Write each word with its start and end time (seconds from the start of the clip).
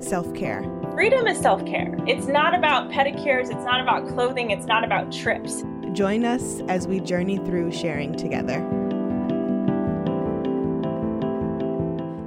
self 0.00 0.32
care. 0.34 0.62
Freedom 0.92 1.26
is 1.26 1.38
self 1.38 1.64
care. 1.66 1.96
It's 2.06 2.26
not 2.26 2.54
about 2.54 2.90
pedicures, 2.90 3.44
it's 3.44 3.64
not 3.64 3.80
about 3.80 4.08
clothing, 4.08 4.50
it's 4.50 4.66
not 4.66 4.84
about 4.84 5.12
trips. 5.12 5.64
Join 5.92 6.24
us 6.24 6.60
as 6.68 6.86
we 6.86 7.00
journey 7.00 7.38
through 7.38 7.72
sharing 7.72 8.16
together. 8.16 8.58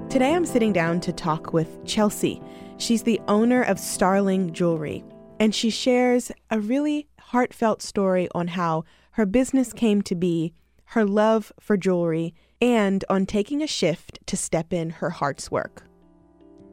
Today 0.09 0.33
I'm 0.33 0.45
sitting 0.45 0.73
down 0.73 0.99
to 1.01 1.13
talk 1.13 1.53
with 1.53 1.85
Chelsey. 1.85 2.41
She's 2.77 3.03
the 3.03 3.21
owner 3.27 3.61
of 3.61 3.77
Starling 3.77 4.53
Jewelry, 4.53 5.03
and 5.39 5.53
she 5.53 5.69
shares 5.69 6.31
a 6.49 6.59
really 6.59 7.07
heartfelt 7.19 7.81
story 7.81 8.27
on 8.33 8.47
how 8.47 8.85
her 9.11 9.25
business 9.25 9.71
came 9.71 10.01
to 10.03 10.15
be, 10.15 10.53
her 10.85 11.05
love 11.05 11.51
for 11.59 11.77
jewelry, 11.77 12.33
and 12.59 13.05
on 13.09 13.25
taking 13.25 13.61
a 13.61 13.67
shift 13.67 14.19
to 14.25 14.35
step 14.35 14.73
in 14.73 14.89
her 14.89 15.11
heart's 15.11 15.51
work. 15.51 15.83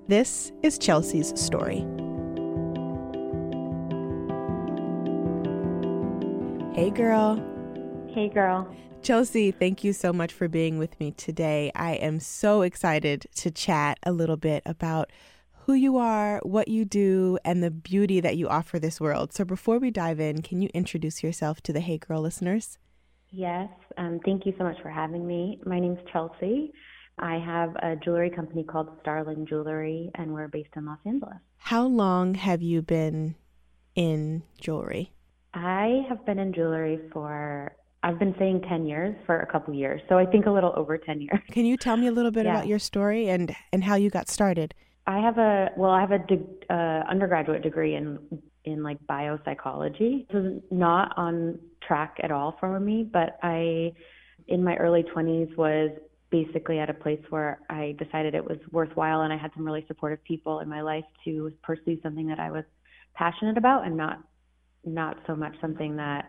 This 0.08 0.52
is 0.62 0.78
Chelsey's 0.78 1.36
story. 1.40 1.78
Hey, 6.76 6.90
girl. 6.90 7.42
Hey, 8.14 8.28
girl. 8.28 8.72
Chelsey, 9.02 9.50
thank 9.50 9.82
you 9.82 9.92
so 9.92 10.12
much 10.12 10.32
for 10.32 10.46
being 10.46 10.78
with 10.78 10.98
me 11.00 11.10
today. 11.10 11.72
I 11.74 11.94
am 11.94 12.20
so 12.20 12.62
excited 12.62 13.26
to 13.34 13.50
chat 13.50 13.98
a 14.04 14.12
little 14.12 14.36
bit 14.36 14.62
about 14.64 15.10
who 15.64 15.74
you 15.74 15.96
are, 15.96 16.38
what 16.44 16.68
you 16.68 16.84
do, 16.84 17.40
and 17.44 17.60
the 17.60 17.72
beauty 17.72 18.20
that 18.20 18.36
you 18.36 18.46
offer 18.46 18.78
this 18.78 19.00
world. 19.00 19.32
So, 19.32 19.44
before 19.44 19.80
we 19.80 19.90
dive 19.90 20.20
in, 20.20 20.40
can 20.40 20.62
you 20.62 20.68
introduce 20.72 21.24
yourself 21.24 21.60
to 21.62 21.72
the 21.72 21.80
Hey 21.80 21.98
Girl 21.98 22.20
listeners? 22.20 22.78
Yes, 23.30 23.70
um, 23.98 24.20
thank 24.24 24.46
you 24.46 24.54
so 24.56 24.62
much 24.62 24.80
for 24.82 24.88
having 24.88 25.26
me. 25.26 25.58
My 25.66 25.80
name's 25.80 25.98
Chelsey. 26.12 26.72
I 27.18 27.38
have 27.38 27.74
a 27.76 27.96
jewelry 27.96 28.30
company 28.30 28.62
called 28.62 28.88
Starling 29.00 29.46
Jewelry, 29.46 30.10
and 30.16 30.32
we're 30.32 30.48
based 30.48 30.68
in 30.76 30.84
Los 30.84 30.98
Angeles. 31.06 31.36
How 31.56 31.86
long 31.86 32.34
have 32.34 32.60
you 32.62 32.82
been 32.82 33.34
in 33.94 34.42
jewelry? 34.60 35.12
I 35.54 36.02
have 36.10 36.24
been 36.26 36.38
in 36.38 36.52
jewelry 36.52 37.00
for, 37.12 37.72
I've 38.02 38.18
been 38.18 38.34
saying 38.38 38.62
10 38.68 38.84
years 38.86 39.16
for 39.24 39.40
a 39.40 39.46
couple 39.46 39.72
years, 39.72 40.02
so 40.10 40.18
I 40.18 40.26
think 40.26 40.44
a 40.44 40.50
little 40.50 40.74
over 40.76 40.98
10 40.98 41.22
years. 41.22 41.40
Can 41.50 41.64
you 41.64 41.78
tell 41.78 41.96
me 41.96 42.06
a 42.06 42.12
little 42.12 42.30
bit 42.30 42.44
Yeah. 42.44 42.54
about 42.56 42.66
your 42.66 42.78
story 42.78 43.28
and, 43.30 43.54
and 43.72 43.82
how 43.82 43.94
you 43.94 44.10
got 44.10 44.28
started? 44.28 44.74
I 45.06 45.18
have 45.20 45.38
a, 45.38 45.70
well, 45.76 45.92
I 45.92 46.00
have 46.02 46.10
a 46.12 46.18
de- 46.18 46.44
uh, 46.68 47.04
undergraduate 47.08 47.62
degree 47.62 47.94
in, 47.94 48.18
in 48.66 48.82
like 48.82 48.98
biopsychology. 49.08 50.28
This 50.28 50.44
is 50.44 50.62
not 50.70 51.16
on 51.16 51.58
track 51.86 52.18
at 52.22 52.30
all 52.30 52.56
for 52.60 52.78
me, 52.78 53.08
but 53.10 53.38
I, 53.42 53.92
in 54.48 54.62
my 54.62 54.76
early 54.76 55.02
20s, 55.04 55.56
was 55.56 55.90
basically 56.44 56.78
at 56.78 56.90
a 56.90 56.94
place 56.94 57.20
where 57.30 57.60
I 57.70 57.96
decided 57.98 58.34
it 58.34 58.44
was 58.44 58.58
worthwhile 58.70 59.22
and 59.22 59.32
I 59.32 59.38
had 59.38 59.50
some 59.54 59.64
really 59.64 59.84
supportive 59.88 60.22
people 60.24 60.60
in 60.60 60.68
my 60.68 60.82
life 60.82 61.04
to 61.24 61.52
pursue 61.62 61.98
something 62.02 62.26
that 62.26 62.38
I 62.38 62.50
was 62.50 62.64
passionate 63.14 63.56
about 63.56 63.86
and 63.86 63.96
not 63.96 64.22
not 64.84 65.16
so 65.26 65.34
much 65.34 65.54
something 65.60 65.96
that 65.96 66.26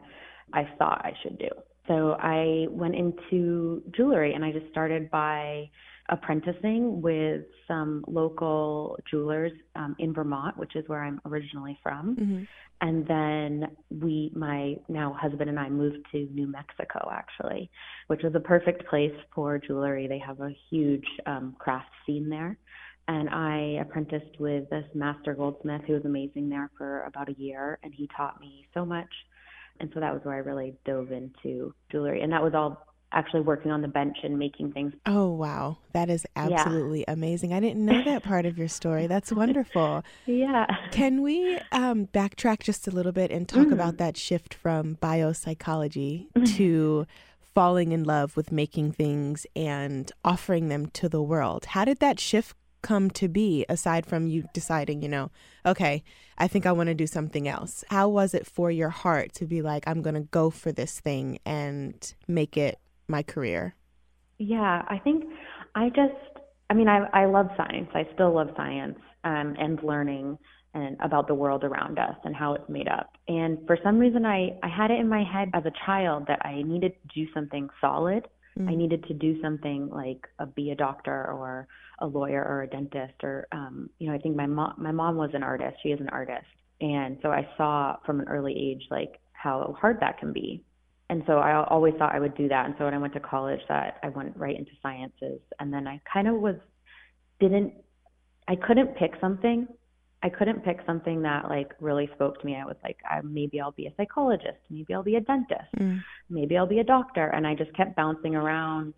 I 0.53 0.67
thought 0.80 1.02
I 1.03 1.11
should 1.22 1.38
do. 1.38 1.50
So 1.88 2.17
I 2.19 2.67
went 2.69 2.96
into 2.96 3.84
jewelry 3.96 4.34
and 4.34 4.44
I 4.44 4.51
just 4.51 4.69
started 4.72 5.12
by 5.12 5.69
apprenticing 6.09 7.01
with 7.01 7.41
some 7.68 8.03
local 8.07 8.97
jewelers 9.09 9.51
um, 9.75 9.95
in 10.00 10.13
Vermont, 10.13 10.57
which 10.57 10.75
is 10.75 10.88
where 10.88 11.03
I'm 11.03 11.19
originally 11.25 11.78
from. 11.84 12.16
Mm-hmm. 12.16 12.44
And 12.79 13.07
then 13.07 13.75
we, 13.90 14.31
my 14.35 14.75
now 14.88 15.16
husband 15.19 15.50
and 15.50 15.59
I 15.59 15.67
moved 15.69 15.97
to 16.12 16.28
New 16.31 16.47
Mexico 16.47 17.09
actually, 17.12 17.69
which 18.07 18.22
was 18.23 18.35
a 18.35 18.40
perfect 18.40 18.88
place 18.88 19.16
for 19.34 19.57
jewelry. 19.57 20.07
They 20.07 20.19
have 20.19 20.40
a 20.40 20.56
huge 20.69 21.06
um, 21.25 21.56
craft 21.59 21.90
scene 22.06 22.29
there. 22.29 22.57
And 23.09 23.29
I 23.29 23.81
apprenticed 23.81 24.40
with 24.40 24.69
this 24.69 24.85
master 24.94 25.34
goldsmith 25.34 25.81
who 25.88 25.94
was 25.94 26.06
amazing 26.06 26.50
there 26.50 26.69
for 26.78 27.03
about 27.03 27.29
a 27.29 27.35
year, 27.38 27.79
and 27.81 27.94
he 27.94 28.09
taught 28.16 28.40
me 28.41 28.67
so 28.73 28.85
much. 28.85 29.07
And 29.79 29.90
so 29.94 30.01
that 30.01 30.13
was 30.13 30.22
where 30.23 30.35
I 30.35 30.40
really 30.40 30.75
dove 30.85 31.12
into 31.12 31.73
jewelry. 31.91 32.22
And 32.22 32.34
that 32.34 32.44
was 32.44 32.53
all 32.53 32.85
actually 33.13 33.41
working 33.41 33.72
on 33.72 33.81
the 33.81 33.88
bench 33.88 34.18
and 34.23 34.38
making 34.38 34.72
things. 34.73 34.94
Oh, 35.06 35.29
wow. 35.31 35.78
That 35.94 36.09
is 36.09 36.25
absolutely 36.35 37.06
amazing. 37.07 37.53
I 37.53 37.59
didn't 37.62 37.85
know 37.85 38.03
that 38.03 38.22
part 38.23 38.45
of 38.45 38.57
your 38.57 38.68
story. 38.68 39.07
That's 39.07 39.31
wonderful. 39.31 40.03
Yeah. 40.25 40.66
Can 40.91 41.22
we 41.22 41.57
um, 41.72 42.07
backtrack 42.07 42.59
just 42.59 42.88
a 42.88 42.91
little 42.91 43.13
bit 43.13 43.31
and 43.31 43.47
talk 43.47 43.67
Mm. 43.67 43.72
about 43.73 43.97
that 43.97 44.17
shift 44.17 44.53
from 44.53 44.97
biopsychology 45.01 46.28
to 46.57 47.06
falling 47.56 47.91
in 47.91 48.03
love 48.03 48.35
with 48.35 48.51
making 48.51 48.91
things 48.91 49.46
and 49.56 50.12
offering 50.23 50.67
them 50.67 50.88
to 50.88 51.09
the 51.09 51.22
world? 51.22 51.66
How 51.67 51.85
did 51.85 52.00
that 52.00 52.19
shift 52.19 52.56
come 52.81 53.09
to 53.12 53.28
be 53.28 53.66
aside 53.69 54.06
from 54.06 54.28
you 54.28 54.47
deciding, 54.53 55.01
you 55.01 55.09
know, 55.09 55.31
okay, 55.66 56.03
I 56.38 56.47
think 56.47 56.66
I 56.66 56.72
want 56.72 56.88
to 56.88 56.94
do 56.94 57.07
something 57.07 57.47
else? 57.47 57.84
How 57.90 58.07
was 58.07 58.34
it 58.34 58.46
for 58.46 58.69
your 58.69 58.90
heart 58.90 59.34
to 59.35 59.46
be 59.46 59.62
like, 59.62 59.84
I'm 59.88 60.01
going 60.01 60.13
to 60.16 60.22
go 60.22 60.50
for 60.50 60.72
this 60.72 61.00
thing 61.00 61.40
and 61.46 62.13
make 62.28 62.56
it 62.57 62.79
my 63.07 63.23
career? 63.23 63.75
Yeah, 64.38 64.84
I 64.88 65.00
think 65.03 65.25
I 65.75 65.90
just, 65.90 66.45
I 66.69 66.73
mean, 66.73 66.88
I, 66.88 67.07
I 67.13 67.25
love 67.25 67.47
science. 67.57 67.90
I 67.94 68.07
still 68.13 68.34
love 68.34 68.50
science 68.56 69.00
um, 69.23 69.56
and 69.59 69.81
learning 69.84 70.38
and 70.73 70.97
about 71.01 71.28
the 71.28 71.34
world 71.34 71.63
around 71.63 71.97
us 71.97 72.16
and 72.23 72.35
how 72.35 72.53
it's 72.53 72.69
made 72.69 72.88
up. 72.88 73.17
And 73.28 73.59
for 73.66 73.78
some 73.84 73.97
reason, 73.97 74.25
I, 74.25 74.57
I 74.62 74.67
had 74.67 74.91
it 74.91 75.00
in 75.00 75.09
my 75.09 75.23
head 75.23 75.50
as 75.53 75.63
a 75.66 75.72
child 75.85 76.25
that 76.28 76.46
I 76.46 76.62
needed 76.62 76.94
to 77.01 77.25
do 77.25 77.31
something 77.34 77.69
solid. 77.81 78.28
I 78.66 78.73
needed 78.73 79.03
to 79.03 79.13
do 79.13 79.40
something 79.40 79.88
like 79.91 80.28
uh, 80.40 80.46
be 80.46 80.72
a 80.72 80.75
doctor 80.75 81.31
or 81.31 81.67
a 82.00 82.07
lawyer 82.07 82.44
or 82.44 82.63
a 82.63 82.67
dentist 82.67 83.13
or, 83.22 83.47
um, 83.51 83.88
you 84.00 84.07
know, 84.09 84.16
I 84.16 84.17
think 84.17 84.35
my 84.35 84.47
mom, 84.47 84.73
my 84.78 84.91
mom 84.91 85.16
was 85.16 85.29
an 85.35 85.44
artist. 85.44 85.78
She 85.84 85.90
is 85.90 86.00
an 86.00 86.09
artist. 86.09 86.47
And 86.81 87.19
so 87.22 87.29
I 87.29 87.47
saw 87.56 87.97
from 88.03 88.19
an 88.19 88.28
early 88.28 88.53
age, 88.57 88.88
like 88.90 89.19
how 89.34 89.75
hard 89.79 90.00
that 90.00 90.17
can 90.17 90.34
be. 90.34 90.63
And 91.09 91.23
so 91.25 91.38
I 91.38 91.63
always 91.66 91.94
thought 91.97 92.13
I 92.13 92.19
would 92.19 92.35
do 92.35 92.50
that. 92.50 92.66
And 92.66 92.75
so 92.78 92.85
when 92.85 92.94
I 92.94 92.97
went 92.97 93.13
to 93.13 93.19
college, 93.19 93.62
that 93.69 93.97
I 94.03 94.09
went 94.09 94.35
right 94.35 94.57
into 94.57 94.72
sciences. 94.81 95.40
And 95.59 95.72
then 95.72 95.88
I 95.88 96.01
kind 96.12 96.28
of 96.28 96.35
was, 96.35 96.56
didn't, 97.40 97.73
I 98.47 98.56
couldn't 98.56 98.95
pick 98.97 99.13
something. 99.22 99.67
I 100.22 100.29
couldn't 100.29 100.66
pick 100.66 100.79
something 100.85 101.22
that 101.22 101.47
like 101.47 101.72
really 101.79 102.09
spoke 102.16 102.41
to 102.41 102.46
me. 102.46 102.56
I 102.56 102.66
was 102.66 102.75
like, 102.84 102.97
I, 103.09 103.22
maybe 103.22 103.62
I'll 103.62 103.72
be 103.72 103.88
a 103.88 103.94
psychologist. 103.96 104.57
Maybe 104.69 104.94
I'll 104.94 105.03
be 105.03 105.16
a 105.16 105.22
dentist. 105.22 105.72
Mm. 105.79 106.01
Maybe 106.29 106.57
I'll 106.57 106.67
be 106.67 106.79
a 106.79 106.84
doctor. 106.84 107.28
And 107.28 107.47
I 107.47 107.53
just 107.53 107.73
kept 107.73 107.96
bouncing 107.96 108.35
around. 108.35 108.94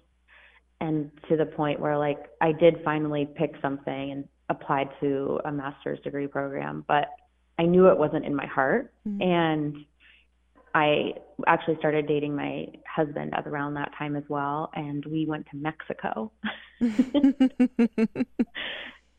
And 0.81 1.11
to 1.27 1.35
the 1.35 1.45
point 1.45 1.79
where 1.79 1.97
like 1.97 2.29
I 2.41 2.53
did 2.53 2.77
finally 2.83 3.27
pick 3.35 3.53
something 3.61 4.11
and 4.11 4.23
applied 4.49 4.89
to 5.01 5.39
a 5.45 5.51
master's 5.51 5.99
degree 5.99 6.25
program, 6.25 6.85
but 6.87 7.09
I 7.59 7.63
knew 7.63 7.87
it 7.87 7.97
wasn't 7.97 8.25
in 8.25 8.33
my 8.33 8.45
heart. 8.47 8.93
Mm. 9.07 9.23
And 9.23 9.85
I 10.73 11.13
actually 11.47 11.77
started 11.77 12.07
dating 12.07 12.35
my 12.35 12.67
husband 12.87 13.33
at 13.33 13.47
around 13.47 13.73
that 13.75 13.91
time 13.97 14.15
as 14.15 14.23
well, 14.29 14.69
and 14.73 15.03
we 15.05 15.25
went 15.25 15.47
to 15.51 15.57
Mexico. 15.57 16.31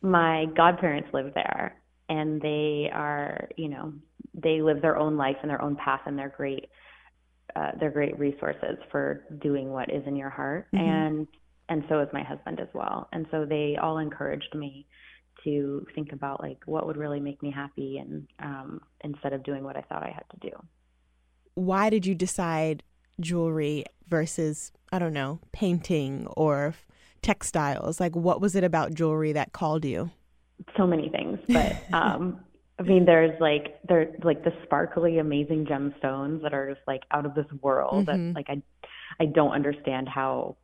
my 0.02 0.46
godparents 0.56 1.08
live 1.12 1.32
there, 1.34 1.80
and 2.08 2.41
they 2.41 2.91
are, 2.92 3.48
you 3.56 3.68
know, 3.68 3.92
they 4.34 4.62
live 4.62 4.80
their 4.80 4.97
own 4.97 5.16
life 5.16 5.36
and 5.42 5.50
their 5.50 5.62
own 5.62 5.76
path, 5.76 6.00
and 6.06 6.18
they're 6.18 6.34
great. 6.36 6.66
Uh, 7.56 7.72
they're 7.80 7.91
great 7.91 8.16
resources 8.18 8.78
for 8.92 9.24
doing 9.41 9.70
what 9.70 9.91
is 9.92 10.06
in 10.06 10.14
your 10.16 10.30
heart, 10.30 10.68
Mhm. 10.72 10.80
and 10.80 11.28
and 11.68 11.84
so 11.88 12.00
is 12.00 12.08
my 12.12 12.22
husband 12.22 12.58
as 12.60 12.68
well. 12.74 13.08
And 13.12 13.26
so 13.30 13.44
they 13.44 13.76
all 13.80 13.98
encouraged 13.98 14.54
me 14.56 14.86
to 15.44 15.86
think 15.94 16.12
about 16.12 16.41
like 16.41 16.58
what 16.66 16.84
would 16.86 16.96
really 16.96 17.20
make 17.20 17.42
me 17.42 17.50
happy, 17.50 17.98
and 17.98 18.26
um, 18.41 18.80
instead 19.03 19.32
of 19.32 19.42
doing 19.42 19.62
what 19.64 19.76
I 19.76 19.82
thought 19.82 20.03
I 20.03 20.10
had 20.10 20.24
to 20.30 20.50
do. 20.50 20.56
Why 21.60 21.91
did 21.91 22.07
you 22.07 22.15
decide 22.15 22.83
jewelry 23.21 23.84
versus 24.09 24.72
I 24.92 24.98
don't 24.98 25.12
know 25.12 25.39
painting 25.53 26.27
or 26.36 26.74
textiles? 27.22 28.01
Like, 28.01 28.16
what 28.16 28.41
was 28.41 28.54
it 28.57 28.65
about 28.65 28.95
jewelry 28.95 29.33
that 29.33 29.53
called 29.53 29.84
you? 29.84 30.10
so 30.77 30.86
many 30.86 31.09
things, 31.09 31.39
but 31.48 31.72
um 31.95 32.41
I 32.78 32.83
mean 32.83 33.07
there's 33.07 33.39
like 33.41 33.80
there's 33.89 34.15
like 34.22 34.45
the 34.45 34.53
sparkly 34.65 35.18
amazing 35.18 35.65
gemstones 35.66 36.42
that 36.42 36.53
are 36.53 36.68
just 36.74 36.86
like 36.86 37.03
out 37.10 37.24
of 37.24 37.34
this 37.34 37.47
world 37.63 38.04
Mhm. 38.04 38.06
that 38.06 38.36
like 38.36 38.47
I 38.51 38.63
I 39.18 39.27
don't 39.27 39.53
understand 39.53 40.06
how 40.09 40.56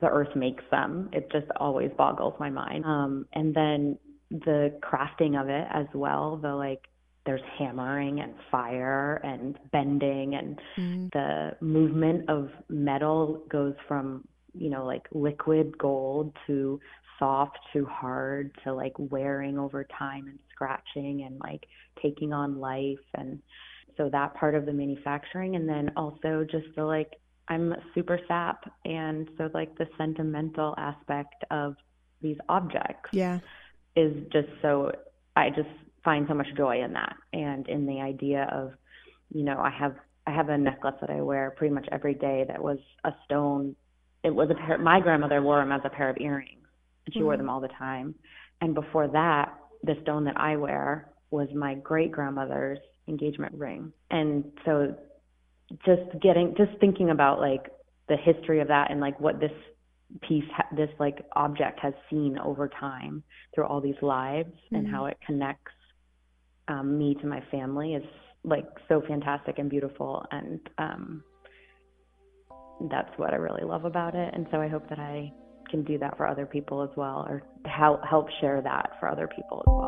the 0.00 0.06
earth 0.08 0.34
makes 0.34 0.64
them. 0.70 1.10
It 1.12 1.30
just 1.30 1.46
always 1.56 1.90
boggles 1.98 2.34
my 2.40 2.48
mind. 2.48 2.86
Um 2.86 3.26
and 3.34 3.54
then 3.54 3.98
the 4.30 4.78
crafting 4.82 5.38
of 5.40 5.48
it 5.50 5.66
as 5.70 5.86
well. 5.94 6.36
The 6.38 6.54
like 6.54 6.84
there's 7.28 7.42
hammering 7.58 8.20
and 8.20 8.32
fire 8.50 9.20
and 9.22 9.58
bending 9.70 10.34
and 10.34 10.58
mm. 10.78 11.12
the 11.12 11.54
movement 11.60 12.24
of 12.30 12.48
metal 12.70 13.42
goes 13.50 13.74
from 13.86 14.26
you 14.54 14.70
know 14.70 14.86
like 14.86 15.06
liquid 15.12 15.76
gold 15.76 16.34
to 16.46 16.80
soft 17.18 17.58
to 17.70 17.84
hard 17.84 18.50
to 18.64 18.72
like 18.72 18.94
wearing 18.96 19.58
over 19.58 19.86
time 19.98 20.26
and 20.26 20.38
scratching 20.50 21.24
and 21.24 21.38
like 21.40 21.66
taking 22.02 22.32
on 22.32 22.58
life 22.58 22.96
and 23.16 23.42
so 23.98 24.08
that 24.08 24.32
part 24.34 24.54
of 24.54 24.64
the 24.64 24.72
manufacturing 24.72 25.54
and 25.54 25.68
then 25.68 25.92
also 25.98 26.46
just 26.50 26.64
the 26.76 26.82
like 26.82 27.12
I'm 27.48 27.74
super 27.94 28.18
sap 28.26 28.72
and 28.86 29.28
so 29.36 29.50
like 29.52 29.76
the 29.76 29.86
sentimental 29.98 30.74
aspect 30.78 31.44
of 31.50 31.76
these 32.22 32.38
objects 32.48 33.10
yeah 33.12 33.40
is 33.96 34.14
just 34.32 34.48
so 34.62 34.92
I 35.36 35.50
just 35.50 35.68
find 36.04 36.26
so 36.28 36.34
much 36.34 36.46
joy 36.56 36.82
in 36.82 36.92
that. 36.94 37.16
And 37.32 37.68
in 37.68 37.86
the 37.86 38.00
idea 38.00 38.48
of 38.52 38.72
you 39.32 39.44
know 39.44 39.58
I 39.58 39.70
have 39.70 39.94
I 40.26 40.32
have 40.32 40.48
a 40.48 40.58
necklace 40.58 40.94
that 41.00 41.10
I 41.10 41.20
wear 41.20 41.54
pretty 41.56 41.74
much 41.74 41.88
every 41.90 42.14
day 42.14 42.44
that 42.48 42.62
was 42.62 42.78
a 43.04 43.12
stone. 43.24 43.76
It 44.24 44.34
was 44.34 44.50
a 44.50 44.54
pair 44.54 44.78
my 44.78 45.00
grandmother 45.00 45.42
wore 45.42 45.60
them 45.60 45.72
as 45.72 45.80
a 45.84 45.90
pair 45.90 46.10
of 46.10 46.16
earrings. 46.18 46.66
And 47.06 47.14
she 47.14 47.20
mm-hmm. 47.20 47.26
wore 47.26 47.36
them 47.36 47.48
all 47.48 47.60
the 47.60 47.68
time. 47.68 48.14
And 48.60 48.74
before 48.74 49.08
that 49.08 49.54
the 49.82 49.94
stone 50.02 50.24
that 50.24 50.38
I 50.38 50.56
wear 50.56 51.10
was 51.30 51.48
my 51.54 51.74
great 51.74 52.10
grandmother's 52.10 52.78
engagement 53.06 53.54
ring. 53.54 53.92
And 54.10 54.44
so 54.64 54.94
just 55.84 56.20
getting 56.22 56.54
just 56.56 56.78
thinking 56.80 57.10
about 57.10 57.40
like 57.40 57.70
the 58.08 58.16
history 58.16 58.60
of 58.60 58.68
that 58.68 58.90
and 58.90 59.00
like 59.00 59.18
what 59.20 59.38
this 59.38 59.52
piece 60.22 60.44
this 60.74 60.88
like 60.98 61.24
object 61.36 61.78
has 61.80 61.92
seen 62.08 62.38
over 62.38 62.68
time 62.68 63.22
through 63.54 63.64
all 63.64 63.80
these 63.80 64.00
lives 64.00 64.48
mm-hmm. 64.48 64.76
and 64.76 64.88
how 64.88 65.06
it 65.06 65.18
connects 65.26 65.72
um, 66.68 66.98
me 66.98 67.14
to 67.20 67.26
my 67.26 67.42
family 67.50 67.94
is 67.94 68.04
like 68.44 68.66
so 68.88 69.02
fantastic 69.06 69.58
and 69.58 69.68
beautiful 69.68 70.24
and 70.30 70.60
um, 70.78 71.22
that's 72.90 73.10
what 73.16 73.32
I 73.32 73.36
really 73.36 73.64
love 73.64 73.84
about 73.84 74.14
it 74.14 74.32
and 74.34 74.46
so 74.50 74.60
I 74.60 74.68
hope 74.68 74.88
that 74.88 74.98
I 74.98 75.32
can 75.68 75.84
do 75.84 75.98
that 75.98 76.16
for 76.16 76.26
other 76.26 76.46
people 76.46 76.82
as 76.82 76.90
well 76.96 77.26
or 77.28 77.42
help 77.66 78.02
help 78.04 78.28
share 78.40 78.60
that 78.62 78.92
for 78.98 79.08
other 79.08 79.28
people 79.28 79.62
as 79.66 79.70
well. 79.70 79.87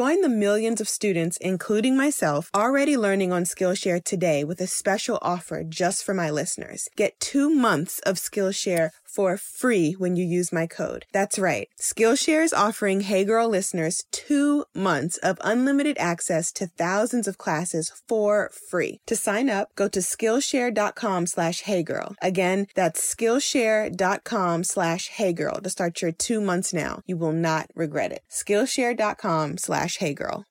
Join 0.01 0.21
the 0.21 0.29
millions 0.29 0.81
of 0.81 0.89
students, 0.89 1.37
including 1.41 1.95
myself, 1.95 2.49
already 2.55 2.97
learning 2.97 3.31
on 3.31 3.43
Skillshare 3.43 4.03
today 4.03 4.43
with 4.43 4.59
a 4.59 4.65
special 4.65 5.19
offer 5.21 5.63
just 5.63 6.03
for 6.03 6.15
my 6.15 6.31
listeners. 6.31 6.89
Get 6.95 7.19
two 7.19 7.51
months 7.51 7.99
of 7.99 8.17
Skillshare 8.17 8.89
for 9.13 9.37
free 9.37 9.93
when 9.97 10.15
you 10.15 10.25
use 10.25 10.53
my 10.53 10.67
code. 10.67 11.05
That's 11.11 11.37
right. 11.37 11.67
Skillshare 11.79 12.43
is 12.43 12.53
offering 12.53 13.01
Hey 13.01 13.25
Girl 13.25 13.49
listeners 13.49 14.03
two 14.11 14.65
months 14.73 15.17
of 15.17 15.37
unlimited 15.43 15.97
access 15.99 16.51
to 16.53 16.67
thousands 16.67 17.27
of 17.27 17.37
classes 17.37 17.91
for 18.07 18.51
free. 18.69 18.99
To 19.07 19.15
sign 19.15 19.49
up, 19.49 19.69
go 19.75 19.87
to 19.89 19.99
Skillshare.com 19.99 21.25
slash 21.25 21.61
Hey 21.61 21.83
Girl. 21.83 22.15
Again, 22.21 22.67
that's 22.75 23.15
Skillshare.com 23.15 24.63
slash 24.63 25.09
Hey 25.09 25.33
Girl 25.33 25.55
to 25.61 25.69
start 25.69 26.01
your 26.01 26.11
two 26.11 26.39
months 26.41 26.73
now. 26.73 27.01
You 27.05 27.17
will 27.17 27.33
not 27.33 27.67
regret 27.75 28.11
it. 28.11 28.21
Skillshare.com 28.29 29.57
slash 29.57 29.97
Hey 29.97 30.13
Girl. 30.13 30.45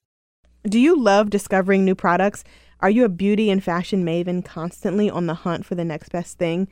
Do 0.65 0.79
you 0.79 1.01
love 1.01 1.31
discovering 1.31 1.87
new 1.87 1.95
products? 1.95 2.45
Are 2.81 2.91
you 2.91 3.05
a 3.05 3.09
beauty 3.09 3.51
and 3.51 3.65
fashion 3.65 4.05
maven 4.05 4.45
constantly 4.45 5.09
on 5.09 5.27
the 5.27 5.35
hunt 5.35 5.65
for 5.65 5.75
the 5.75 5.85
next 5.85 6.11
best 6.11 6.39
thing? 6.39 6.69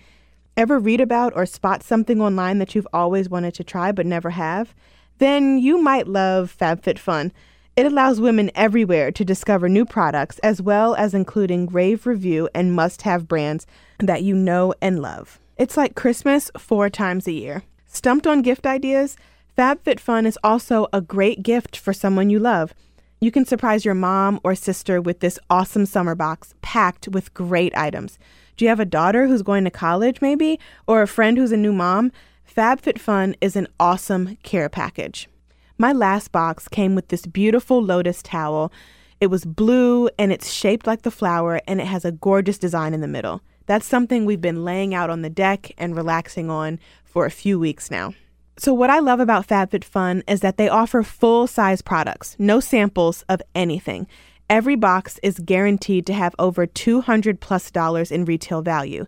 Ever 0.58 0.80
read 0.80 1.00
about 1.00 1.34
or 1.36 1.46
spot 1.46 1.84
something 1.84 2.20
online 2.20 2.58
that 2.58 2.74
you've 2.74 2.88
always 2.92 3.28
wanted 3.28 3.54
to 3.54 3.62
try 3.62 3.92
but 3.92 4.04
never 4.04 4.30
have? 4.30 4.74
Then 5.18 5.58
you 5.58 5.80
might 5.80 6.08
love 6.08 6.52
FabFitFun. 6.60 7.30
It 7.76 7.86
allows 7.86 8.20
women 8.20 8.50
everywhere 8.56 9.12
to 9.12 9.24
discover 9.24 9.68
new 9.68 9.84
products 9.84 10.40
as 10.40 10.60
well 10.60 10.96
as 10.96 11.14
including 11.14 11.68
rave 11.68 12.08
review 12.08 12.48
and 12.56 12.74
must 12.74 13.02
have 13.02 13.28
brands 13.28 13.68
that 14.00 14.24
you 14.24 14.34
know 14.34 14.74
and 14.82 15.00
love. 15.00 15.38
It's 15.56 15.76
like 15.76 15.94
Christmas 15.94 16.50
four 16.58 16.90
times 16.90 17.28
a 17.28 17.32
year. 17.32 17.62
Stumped 17.86 18.26
on 18.26 18.42
gift 18.42 18.66
ideas? 18.66 19.16
FabFitFun 19.56 20.26
is 20.26 20.40
also 20.42 20.88
a 20.92 21.00
great 21.00 21.44
gift 21.44 21.76
for 21.76 21.92
someone 21.92 22.30
you 22.30 22.40
love. 22.40 22.74
You 23.20 23.30
can 23.30 23.44
surprise 23.44 23.84
your 23.84 23.94
mom 23.94 24.40
or 24.42 24.56
sister 24.56 25.00
with 25.00 25.20
this 25.20 25.38
awesome 25.48 25.86
summer 25.86 26.16
box 26.16 26.54
packed 26.62 27.06
with 27.06 27.32
great 27.32 27.76
items. 27.76 28.18
Do 28.58 28.64
you 28.64 28.70
have 28.70 28.80
a 28.80 28.84
daughter 28.84 29.28
who's 29.28 29.42
going 29.42 29.62
to 29.64 29.70
college, 29.70 30.20
maybe? 30.20 30.58
Or 30.88 31.00
a 31.00 31.06
friend 31.06 31.38
who's 31.38 31.52
a 31.52 31.56
new 31.56 31.72
mom? 31.72 32.10
FabFitFun 32.56 33.36
is 33.40 33.54
an 33.54 33.68
awesome 33.78 34.36
care 34.42 34.68
package. 34.68 35.28
My 35.78 35.92
last 35.92 36.32
box 36.32 36.66
came 36.66 36.96
with 36.96 37.06
this 37.06 37.24
beautiful 37.24 37.80
lotus 37.80 38.20
towel. 38.20 38.72
It 39.20 39.28
was 39.28 39.44
blue 39.44 40.10
and 40.18 40.32
it's 40.32 40.50
shaped 40.50 40.88
like 40.88 41.02
the 41.02 41.12
flower 41.12 41.60
and 41.68 41.80
it 41.80 41.86
has 41.86 42.04
a 42.04 42.10
gorgeous 42.10 42.58
design 42.58 42.94
in 42.94 43.00
the 43.00 43.06
middle. 43.06 43.42
That's 43.66 43.86
something 43.86 44.24
we've 44.24 44.40
been 44.40 44.64
laying 44.64 44.92
out 44.92 45.08
on 45.08 45.22
the 45.22 45.30
deck 45.30 45.70
and 45.78 45.94
relaxing 45.94 46.50
on 46.50 46.80
for 47.04 47.26
a 47.26 47.30
few 47.30 47.60
weeks 47.60 47.92
now. 47.92 48.14
So, 48.56 48.74
what 48.74 48.90
I 48.90 48.98
love 48.98 49.20
about 49.20 49.46
FabFitFun 49.46 50.24
is 50.26 50.40
that 50.40 50.56
they 50.56 50.68
offer 50.68 51.04
full 51.04 51.46
size 51.46 51.80
products, 51.80 52.34
no 52.40 52.58
samples 52.58 53.24
of 53.28 53.40
anything. 53.54 54.08
Every 54.50 54.76
box 54.76 55.20
is 55.22 55.38
guaranteed 55.40 56.06
to 56.06 56.14
have 56.14 56.34
over 56.38 56.66
200 56.66 57.38
plus 57.38 57.70
dollars 57.70 58.10
in 58.10 58.24
retail 58.24 58.62
value. 58.62 59.06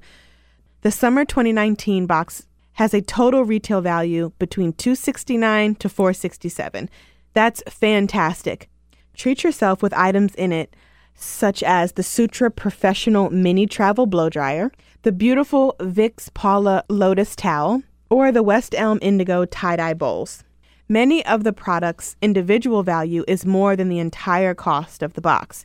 The 0.82 0.90
summer 0.90 1.24
2019 1.24 2.06
box 2.06 2.46
has 2.74 2.92
a 2.92 3.00
total 3.00 3.44
retail 3.44 3.80
value 3.80 4.32
between 4.38 4.74
269 4.74 5.76
to 5.76 5.88
467. 5.88 6.90
That's 7.32 7.62
fantastic. 7.68 8.68
Treat 9.14 9.42
yourself 9.42 9.82
with 9.82 9.94
items 9.94 10.34
in 10.34 10.52
it 10.52 10.76
such 11.14 11.62
as 11.62 11.92
the 11.92 12.02
Sutra 12.02 12.50
Professional 12.50 13.30
Mini 13.30 13.66
Travel 13.66 14.06
Blow 14.06 14.28
Dryer, 14.28 14.70
the 15.02 15.12
beautiful 15.12 15.76
Vix 15.80 16.30
Paula 16.34 16.84
Lotus 16.88 17.34
Towel, 17.36 17.82
or 18.08 18.32
the 18.32 18.42
West 18.42 18.74
Elm 18.76 18.98
Indigo 19.00 19.44
Tie 19.44 19.76
Dye 19.76 19.94
Bowls. 19.94 20.44
Many 20.90 21.24
of 21.24 21.44
the 21.44 21.52
products' 21.52 22.16
individual 22.20 22.82
value 22.82 23.22
is 23.28 23.46
more 23.46 23.76
than 23.76 23.88
the 23.88 24.00
entire 24.00 24.54
cost 24.54 25.04
of 25.04 25.12
the 25.12 25.20
box. 25.20 25.64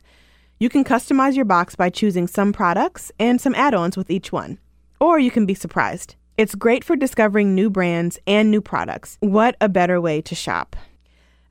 You 0.60 0.68
can 0.68 0.84
customize 0.84 1.34
your 1.34 1.44
box 1.44 1.74
by 1.74 1.90
choosing 1.90 2.28
some 2.28 2.52
products 2.52 3.10
and 3.18 3.40
some 3.40 3.52
add 3.56 3.74
ons 3.74 3.96
with 3.96 4.08
each 4.08 4.30
one. 4.30 4.60
Or 5.00 5.18
you 5.18 5.32
can 5.32 5.44
be 5.44 5.52
surprised. 5.52 6.14
It's 6.38 6.54
great 6.54 6.84
for 6.84 6.94
discovering 6.94 7.56
new 7.56 7.68
brands 7.68 8.20
and 8.24 8.52
new 8.52 8.60
products. 8.60 9.18
What 9.18 9.56
a 9.60 9.68
better 9.68 10.00
way 10.00 10.20
to 10.20 10.36
shop! 10.36 10.76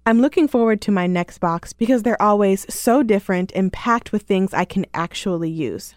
I'm 0.05 0.21
looking 0.21 0.47
forward 0.47 0.79
to 0.83 0.91
my 0.93 1.05
next 1.05 1.39
box 1.39 1.73
because 1.73 2.03
they're 2.03 2.21
always 2.21 2.73
so 2.73 3.03
different 3.03 3.51
and 3.53 3.73
packed 3.73 4.13
with 4.13 4.21
things 4.21 4.53
I 4.53 4.63
can 4.63 4.85
actually 4.93 5.49
use. 5.49 5.95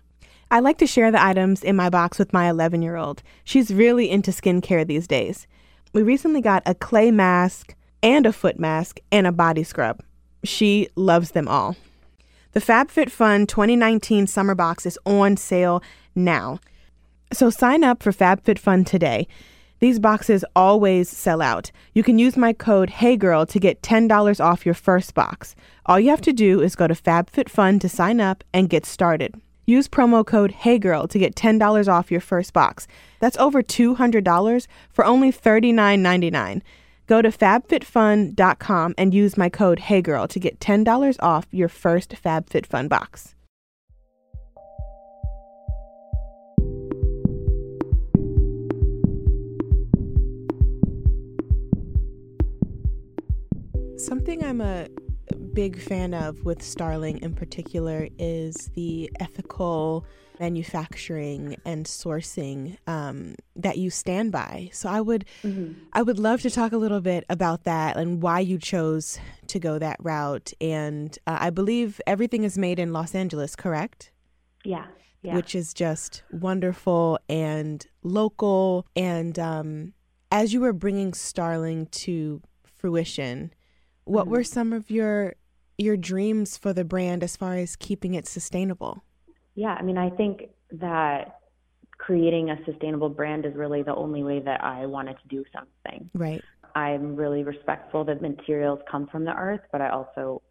I 0.50 0.58
like 0.58 0.78
to 0.78 0.86
share 0.88 1.12
the 1.12 1.24
items 1.24 1.62
in 1.62 1.76
my 1.76 1.90
box 1.90 2.18
with 2.18 2.32
my 2.32 2.50
11 2.50 2.82
year 2.82 2.96
old. 2.96 3.22
She's 3.44 3.72
really 3.72 4.10
into 4.10 4.32
skincare 4.32 4.84
these 4.84 5.06
days. 5.06 5.46
We 5.92 6.02
recently 6.02 6.40
got 6.40 6.62
a 6.66 6.74
clay 6.74 7.10
mask 7.10 7.74
and 8.02 8.26
a 8.26 8.32
foot 8.32 8.58
mask 8.58 9.00
and 9.10 9.26
a 9.26 9.32
body 9.32 9.62
scrub. 9.62 10.02
She 10.44 10.88
loves 10.96 11.32
them 11.32 11.48
all. 11.48 11.76
The 12.52 12.60
FabFitFun 12.60 13.48
2019 13.48 14.26
summer 14.26 14.54
box 14.54 14.86
is 14.86 14.98
on 15.04 15.36
sale 15.36 15.82
now. 16.14 16.60
So 17.32 17.50
sign 17.50 17.84
up 17.84 18.02
for 18.02 18.12
FabFitFun 18.12 18.86
today. 18.86 19.26
These 19.80 20.00
boxes 20.00 20.44
always 20.56 21.08
sell 21.08 21.40
out. 21.40 21.70
You 21.94 22.02
can 22.02 22.18
use 22.18 22.36
my 22.36 22.52
code 22.52 22.90
HeyGirl 22.90 23.48
to 23.48 23.60
get 23.60 23.82
$10 23.82 24.44
off 24.44 24.66
your 24.66 24.74
first 24.74 25.14
box. 25.14 25.54
All 25.86 26.00
you 26.00 26.10
have 26.10 26.20
to 26.22 26.32
do 26.32 26.60
is 26.60 26.74
go 26.74 26.88
to 26.88 26.94
FabFitFun 26.94 27.80
to 27.80 27.88
sign 27.88 28.20
up 28.20 28.42
and 28.52 28.68
get 28.68 28.84
started. 28.84 29.40
Use 29.68 29.86
promo 29.86 30.24
code 30.24 30.54
HeyGirl 30.62 31.10
to 31.10 31.18
get 31.18 31.34
$10 31.34 31.92
off 31.92 32.10
your 32.10 32.22
first 32.22 32.54
box. 32.54 32.88
That's 33.20 33.36
over 33.36 33.62
$200 33.62 34.66
for 34.90 35.04
only 35.04 35.30
$39.99. 35.30 36.62
Go 37.06 37.20
to 37.20 37.28
fabfitfun.com 37.28 38.94
and 38.96 39.12
use 39.12 39.36
my 39.36 39.50
code 39.50 39.80
HeyGirl 39.80 40.26
to 40.30 40.40
get 40.40 40.58
$10 40.58 41.16
off 41.20 41.46
your 41.50 41.68
first 41.68 42.14
FabFitFun 42.24 42.88
box. 42.88 43.34
Something 53.98 54.42
I'm 54.42 54.62
a 54.62 54.88
big 55.36 55.80
fan 55.80 56.14
of 56.14 56.44
with 56.44 56.62
Starling 56.62 57.18
in 57.18 57.34
particular 57.34 58.08
is 58.18 58.70
the 58.74 59.10
ethical 59.20 60.04
manufacturing 60.40 61.56
and 61.64 61.86
sourcing 61.86 62.76
um, 62.86 63.34
that 63.56 63.78
you 63.78 63.90
stand 63.90 64.32
by. 64.32 64.70
So 64.72 64.88
I 64.88 65.00
would 65.00 65.24
mm-hmm. 65.42 65.80
I 65.92 66.02
would 66.02 66.18
love 66.18 66.42
to 66.42 66.50
talk 66.50 66.72
a 66.72 66.76
little 66.76 67.00
bit 67.00 67.24
about 67.28 67.64
that 67.64 67.96
and 67.96 68.22
why 68.22 68.40
you 68.40 68.58
chose 68.58 69.18
to 69.48 69.58
go 69.58 69.78
that 69.78 69.96
route. 70.00 70.52
And 70.60 71.16
uh, 71.26 71.38
I 71.40 71.50
believe 71.50 72.00
everything 72.06 72.44
is 72.44 72.56
made 72.56 72.78
in 72.78 72.92
Los 72.92 73.14
Angeles, 73.14 73.56
correct? 73.56 74.10
Yeah. 74.64 74.86
Yeah. 75.22 75.34
Which 75.34 75.54
is 75.54 75.74
just 75.74 76.22
wonderful 76.30 77.18
and 77.28 77.84
local. 78.04 78.86
And 78.94 79.36
um, 79.38 79.94
as 80.30 80.52
you 80.52 80.60
were 80.60 80.72
bringing 80.72 81.12
Starling 81.12 81.86
to 81.86 82.40
fruition, 82.64 83.52
what 84.08 84.24
mm-hmm. 84.24 84.32
were 84.32 84.44
some 84.44 84.72
of 84.72 84.90
your 84.90 85.34
your 85.76 85.96
dreams 85.96 86.56
for 86.56 86.72
the 86.72 86.84
brand 86.84 87.22
as 87.22 87.36
far 87.36 87.54
as 87.54 87.76
keeping 87.76 88.14
it 88.14 88.26
sustainable? 88.26 89.04
Yeah, 89.54 89.76
I 89.78 89.82
mean, 89.82 89.96
I 89.98 90.10
think 90.10 90.48
that 90.72 91.38
creating 91.98 92.50
a 92.50 92.56
sustainable 92.64 93.08
brand 93.08 93.44
is 93.44 93.54
really 93.54 93.82
the 93.82 93.94
only 93.94 94.22
way 94.24 94.40
that 94.40 94.62
I 94.62 94.86
wanted 94.86 95.16
to 95.22 95.28
do 95.28 95.44
something. 95.54 96.10
Right. 96.14 96.42
I'm 96.74 97.16
really 97.16 97.42
respectful 97.44 98.04
that 98.04 98.20
materials 98.22 98.80
come 98.90 99.06
from 99.08 99.24
the 99.24 99.32
earth, 99.32 99.60
but 99.70 99.80
I 99.80 99.90
also 99.90 100.42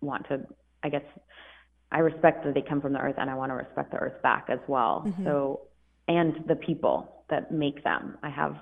want 0.00 0.26
to, 0.28 0.46
I 0.82 0.88
guess, 0.88 1.04
I 1.90 1.98
respect 1.98 2.44
that 2.44 2.54
they 2.54 2.62
come 2.62 2.80
from 2.80 2.92
the 2.92 3.00
earth 3.00 3.16
and 3.18 3.28
I 3.30 3.34
want 3.34 3.50
to 3.50 3.54
respect 3.54 3.92
the 3.92 3.98
earth 3.98 4.20
back 4.22 4.46
as 4.48 4.60
well. 4.66 5.04
Mm-hmm. 5.06 5.24
So, 5.24 5.60
and 6.08 6.44
the 6.46 6.56
people 6.56 7.24
that 7.30 7.52
make 7.52 7.82
them. 7.84 8.18
I 8.22 8.30
have, 8.30 8.56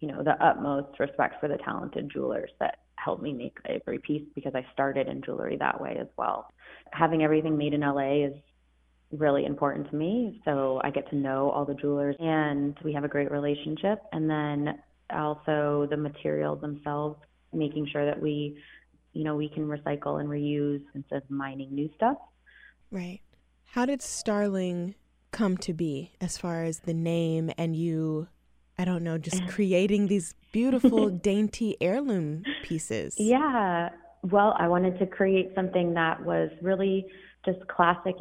you 0.00 0.08
know, 0.08 0.22
the 0.22 0.32
utmost 0.44 0.98
respect 0.98 1.40
for 1.40 1.48
the 1.48 1.58
talented 1.58 2.10
jewelers 2.12 2.50
that 2.60 2.78
helped 3.06 3.22
me 3.22 3.32
make 3.32 3.56
every 3.64 4.00
piece 4.00 4.24
because 4.34 4.52
I 4.56 4.66
started 4.72 5.06
in 5.06 5.22
jewelry 5.22 5.56
that 5.58 5.80
way 5.80 5.96
as 6.00 6.08
well. 6.18 6.52
Having 6.90 7.22
everything 7.22 7.56
made 7.56 7.72
in 7.72 7.82
LA 7.82 8.26
is 8.26 8.34
really 9.12 9.46
important 9.46 9.88
to 9.90 9.96
me. 9.96 10.42
So 10.44 10.80
I 10.82 10.90
get 10.90 11.08
to 11.10 11.16
know 11.16 11.50
all 11.50 11.64
the 11.64 11.74
jewelers 11.74 12.16
and 12.18 12.76
we 12.82 12.92
have 12.94 13.04
a 13.04 13.08
great 13.08 13.30
relationship. 13.30 14.02
And 14.10 14.28
then 14.28 14.80
also 15.10 15.86
the 15.88 15.96
materials 15.96 16.60
themselves, 16.60 17.16
making 17.52 17.86
sure 17.92 18.04
that 18.04 18.20
we, 18.20 18.58
you 19.12 19.22
know, 19.22 19.36
we 19.36 19.48
can 19.48 19.68
recycle 19.68 20.18
and 20.18 20.28
reuse 20.28 20.82
instead 20.96 21.22
of 21.22 21.30
mining 21.30 21.72
new 21.72 21.88
stuff. 21.94 22.18
Right. 22.90 23.20
How 23.66 23.86
did 23.86 24.02
Starling 24.02 24.96
come 25.30 25.56
to 25.58 25.72
be 25.72 26.12
as 26.20 26.38
far 26.38 26.64
as 26.64 26.80
the 26.80 26.94
name 26.94 27.52
and 27.56 27.76
you 27.76 28.26
I 28.78 28.84
don't 28.84 29.02
know, 29.02 29.16
just 29.16 29.46
creating 29.48 30.08
these 30.08 30.34
beautiful, 30.52 31.08
dainty 31.30 31.76
heirloom 31.80 32.44
pieces. 32.62 33.14
Yeah. 33.18 33.90
Well, 34.22 34.54
I 34.58 34.68
wanted 34.68 34.98
to 34.98 35.06
create 35.06 35.52
something 35.54 35.94
that 35.94 36.24
was 36.24 36.50
really 36.60 37.06
just 37.44 37.66
classic, 37.68 38.16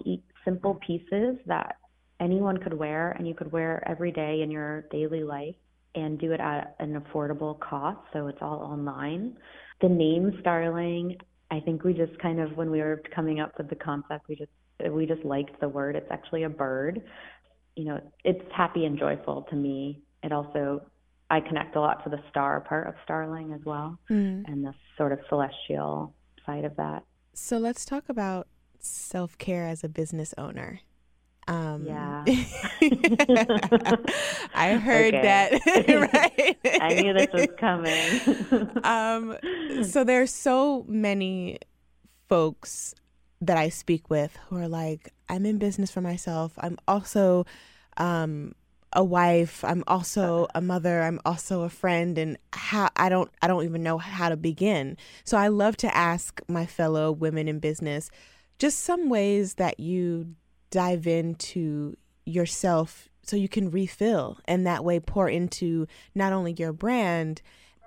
simple 0.46 0.80
pieces 0.86 1.38
that 1.48 1.78
anyone 2.20 2.58
could 2.58 2.74
wear 2.74 3.12
and 3.12 3.28
you 3.28 3.34
could 3.34 3.52
wear 3.52 3.84
every 3.88 4.12
day 4.12 4.42
in 4.42 4.52
your 4.52 4.86
daily 4.92 5.24
life 5.24 5.56
and 5.96 6.20
do 6.20 6.32
it 6.32 6.40
at 6.40 6.76
an 6.80 7.02
affordable 7.02 7.60
cost. 7.60 8.00
So 8.14 8.28
it's 8.28 8.38
all 8.42 8.60
online. 8.60 9.36
The 9.82 9.90
name 9.90 10.38
Starling, 10.40 11.18
I 11.52 11.60
think 11.60 11.84
we 11.84 11.94
just 11.94 12.18
kind 12.20 12.40
of, 12.40 12.56
when 12.56 12.72
we 12.72 12.80
were 12.80 13.02
coming 13.14 13.40
up 13.40 13.58
with 13.58 13.70
the 13.70 13.76
concept, 13.76 14.28
we 14.30 14.36
just 14.36 14.52
we 14.92 15.06
just 15.06 15.24
liked 15.24 15.60
the 15.62 15.70
word. 15.70 15.96
It's 15.96 16.12
actually 16.12 16.44
a 16.44 16.50
bird. 16.50 17.02
You 17.76 17.86
know, 17.86 18.02
it's 18.24 18.44
happy 18.54 18.86
and 18.86 19.00
joyful 19.00 19.48
to 19.50 19.56
me 19.56 20.02
it 20.26 20.32
also 20.32 20.82
I 21.30 21.40
connect 21.40 21.76
a 21.76 21.82
lot 21.82 22.04
to 22.04 22.10
the 22.10 22.22
star 22.30 22.62
part 22.62 22.88
of 22.88 22.96
Starling 23.04 23.54
as 23.54 23.62
well, 23.66 23.98
mm. 24.10 24.44
and 24.48 24.64
the 24.64 24.74
sort 24.98 25.12
of 25.12 25.20
celestial 25.28 26.14
side 26.46 26.66
of 26.66 26.76
that. 26.76 27.04
So 27.34 27.58
let's 27.58 27.86
talk 27.86 28.10
about 28.10 28.48
self 28.80 29.38
care 29.38 29.68
as 29.68 29.84
a 29.84 29.90
business 29.90 30.34
owner. 30.38 30.82
Um, 31.48 31.86
yeah. 31.86 32.24
I 34.54 34.80
heard 34.82 35.14
that. 35.14 35.52
right. 36.14 36.58
I 36.82 36.94
knew 37.02 37.14
this 37.14 37.28
was 37.34 37.48
coming. 37.58 38.84
um, 38.84 39.38
so 39.84 40.04
there's 40.04 40.34
so 40.34 40.86
many 40.88 41.60
folks 42.28 42.96
that 43.42 43.58
I 43.58 43.70
speak 43.70 44.10
with 44.10 44.38
who 44.48 44.58
are 44.58 44.68
like, 44.68 45.14
I'm 45.30 45.46
in 45.46 45.58
business 45.58 45.92
for 45.92 46.02
myself. 46.02 46.54
I'm 46.58 46.78
also 46.88 47.46
um, 47.98 48.54
a 48.96 49.04
wife 49.04 49.64
i'm 49.64 49.84
also 49.88 50.48
a 50.56 50.62
mother 50.62 51.02
i'm 51.02 51.20
also 51.26 51.62
a 51.62 51.70
friend 51.70 52.18
and 52.18 52.38
how 52.54 52.90
i 52.96 53.10
don't 53.10 53.30
i 53.42 53.48
don't 53.48 53.66
even 53.66 53.84
know 53.84 53.98
how 53.98 54.30
to 54.30 54.38
begin. 54.38 54.98
So 55.24 55.38
i 55.38 55.48
love 55.50 55.78
to 55.78 55.96
ask 55.96 56.42
my 56.48 56.66
fellow 56.66 57.12
women 57.12 57.48
in 57.48 57.60
business 57.60 58.10
just 58.58 58.80
some 58.80 59.10
ways 59.10 59.56
that 59.56 59.80
you 59.80 60.36
dive 60.72 61.06
into 61.06 61.96
yourself 62.26 63.10
so 63.24 63.36
you 63.36 63.50
can 63.50 63.70
refill 63.70 64.40
and 64.46 64.66
that 64.66 64.84
way 64.84 65.00
pour 65.00 65.30
into 65.30 65.88
not 66.16 66.34
only 66.34 66.54
your 66.58 66.74
brand 66.74 67.42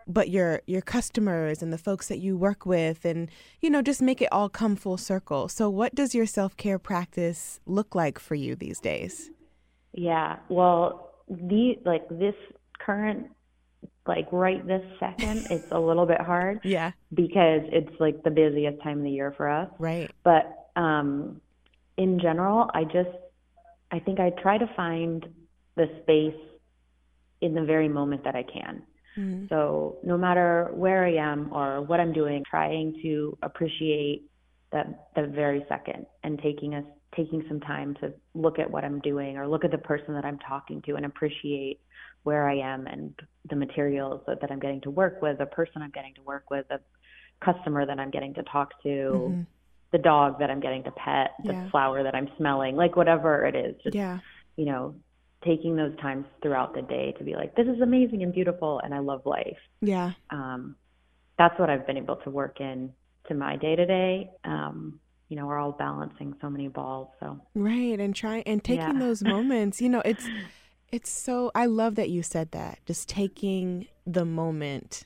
but 0.06 0.30
your 0.30 0.62
your 0.66 0.80
customers 0.80 1.62
and 1.62 1.72
the 1.72 1.78
folks 1.78 2.08
that 2.08 2.18
you 2.18 2.36
work 2.36 2.64
with 2.64 3.04
and 3.04 3.30
you 3.60 3.68
know 3.68 3.82
just 3.82 4.00
make 4.00 4.22
it 4.22 4.32
all 4.32 4.48
come 4.48 4.74
full 4.74 4.96
circle. 4.96 5.48
So 5.48 5.68
what 5.68 5.94
does 5.94 6.14
your 6.14 6.26
self-care 6.26 6.78
practice 6.78 7.60
look 7.66 7.94
like 7.94 8.18
for 8.18 8.34
you 8.34 8.56
these 8.56 8.80
days 8.80 9.30
yeah. 9.98 10.36
Well, 10.48 11.10
the 11.28 11.74
like 11.84 12.08
this 12.08 12.34
current 12.78 13.26
like 14.06 14.26
right 14.32 14.66
this 14.66 14.82
second 14.98 15.46
it's 15.50 15.66
a 15.72 15.78
little 15.78 16.06
bit 16.06 16.20
hard. 16.20 16.60
Yeah. 16.64 16.92
Because 17.12 17.62
it's 17.72 18.00
like 18.00 18.22
the 18.22 18.30
busiest 18.30 18.82
time 18.82 18.98
of 18.98 19.04
the 19.04 19.10
year 19.10 19.34
for 19.36 19.48
us. 19.48 19.68
Right. 19.78 20.10
But 20.22 20.70
um 20.76 21.40
in 21.96 22.20
general, 22.20 22.70
I 22.72 22.84
just 22.84 23.10
I 23.90 23.98
think 23.98 24.20
I 24.20 24.30
try 24.30 24.56
to 24.56 24.70
find 24.76 25.26
the 25.76 25.86
space 26.02 26.40
in 27.40 27.54
the 27.54 27.62
very 27.62 27.88
moment 27.88 28.24
that 28.24 28.36
I 28.36 28.44
can. 28.44 28.82
Mm-hmm. 29.16 29.46
So 29.48 29.98
no 30.04 30.16
matter 30.16 30.70
where 30.74 31.04
I 31.04 31.14
am 31.14 31.52
or 31.52 31.82
what 31.82 31.98
I'm 31.98 32.12
doing, 32.12 32.44
trying 32.48 33.00
to 33.02 33.36
appreciate 33.42 34.30
that 34.70 35.08
the 35.16 35.26
very 35.26 35.64
second 35.68 36.06
and 36.22 36.38
taking 36.40 36.74
a 36.74 36.84
taking 37.16 37.44
some 37.48 37.60
time 37.60 37.94
to 38.00 38.12
look 38.34 38.58
at 38.58 38.70
what 38.70 38.84
I'm 38.84 39.00
doing 39.00 39.36
or 39.36 39.48
look 39.48 39.64
at 39.64 39.70
the 39.70 39.78
person 39.78 40.14
that 40.14 40.24
I'm 40.24 40.38
talking 40.38 40.82
to 40.82 40.94
and 40.96 41.06
appreciate 41.06 41.80
where 42.22 42.48
I 42.48 42.56
am 42.56 42.86
and 42.86 43.14
the 43.48 43.56
materials 43.56 44.22
that, 44.26 44.40
that 44.40 44.50
I'm 44.50 44.58
getting 44.58 44.80
to 44.82 44.90
work 44.90 45.22
with, 45.22 45.38
the 45.38 45.46
person 45.46 45.82
I'm 45.82 45.90
getting 45.90 46.14
to 46.14 46.22
work 46.22 46.50
with, 46.50 46.66
the 46.68 46.80
customer 47.44 47.86
that 47.86 47.98
I'm 47.98 48.10
getting 48.10 48.34
to 48.34 48.42
talk 48.42 48.82
to, 48.82 48.88
mm-hmm. 48.88 49.40
the 49.92 49.98
dog 49.98 50.38
that 50.40 50.50
I'm 50.50 50.60
getting 50.60 50.84
to 50.84 50.90
pet, 50.90 51.34
the 51.44 51.52
yeah. 51.52 51.70
flower 51.70 52.02
that 52.02 52.14
I'm 52.14 52.28
smelling, 52.36 52.76
like 52.76 52.96
whatever 52.96 53.46
it 53.46 53.56
is. 53.56 53.76
Just, 53.82 53.94
yeah. 53.94 54.18
you 54.56 54.66
know, 54.66 54.94
taking 55.44 55.76
those 55.76 55.96
times 56.00 56.26
throughout 56.42 56.74
the 56.74 56.82
day 56.82 57.14
to 57.18 57.24
be 57.24 57.34
like, 57.34 57.54
this 57.54 57.66
is 57.66 57.80
amazing 57.80 58.22
and 58.22 58.32
beautiful 58.32 58.80
and 58.82 58.92
I 58.92 58.98
love 58.98 59.22
life. 59.24 59.58
Yeah. 59.80 60.12
Um, 60.30 60.76
that's 61.38 61.58
what 61.58 61.70
I've 61.70 61.86
been 61.86 61.96
able 61.96 62.16
to 62.16 62.30
work 62.30 62.60
in 62.60 62.92
to 63.28 63.34
my 63.34 63.56
day 63.56 63.76
to 63.76 63.86
day. 63.86 64.30
Um, 64.44 64.98
you 65.28 65.36
know 65.36 65.46
we're 65.46 65.58
all 65.58 65.72
balancing 65.72 66.34
so 66.40 66.48
many 66.50 66.68
balls 66.68 67.08
so 67.20 67.40
right 67.54 68.00
and 68.00 68.14
trying 68.14 68.42
and 68.44 68.64
taking 68.64 68.94
yeah. 68.94 68.98
those 68.98 69.22
moments 69.34 69.80
you 69.80 69.88
know 69.88 70.02
it's 70.04 70.26
it's 70.90 71.10
so 71.10 71.50
i 71.54 71.66
love 71.66 71.94
that 71.94 72.10
you 72.10 72.22
said 72.22 72.50
that 72.52 72.78
just 72.86 73.08
taking 73.08 73.86
the 74.06 74.24
moment 74.24 75.04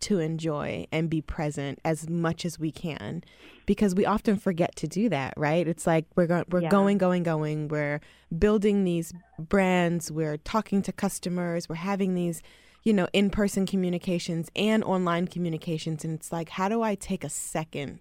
to 0.00 0.20
enjoy 0.20 0.86
and 0.92 1.10
be 1.10 1.20
present 1.20 1.80
as 1.84 2.08
much 2.08 2.44
as 2.44 2.58
we 2.58 2.70
can 2.70 3.22
because 3.66 3.94
we 3.94 4.06
often 4.06 4.36
forget 4.36 4.74
to 4.76 4.86
do 4.86 5.08
that 5.08 5.34
right 5.36 5.66
it's 5.66 5.86
like 5.86 6.06
we're 6.14 6.26
going 6.26 6.44
we're 6.50 6.62
yeah. 6.62 6.70
going 6.70 6.96
going 6.98 7.22
going 7.22 7.68
we're 7.68 8.00
building 8.38 8.84
these 8.84 9.12
brands 9.38 10.10
we're 10.10 10.36
talking 10.36 10.82
to 10.82 10.92
customers 10.92 11.68
we're 11.68 11.74
having 11.74 12.14
these 12.14 12.42
you 12.84 12.92
know 12.92 13.08
in-person 13.12 13.66
communications 13.66 14.48
and 14.54 14.84
online 14.84 15.26
communications 15.26 16.04
and 16.04 16.14
it's 16.14 16.30
like 16.30 16.50
how 16.50 16.68
do 16.68 16.80
i 16.80 16.94
take 16.94 17.24
a 17.24 17.28
second 17.28 17.98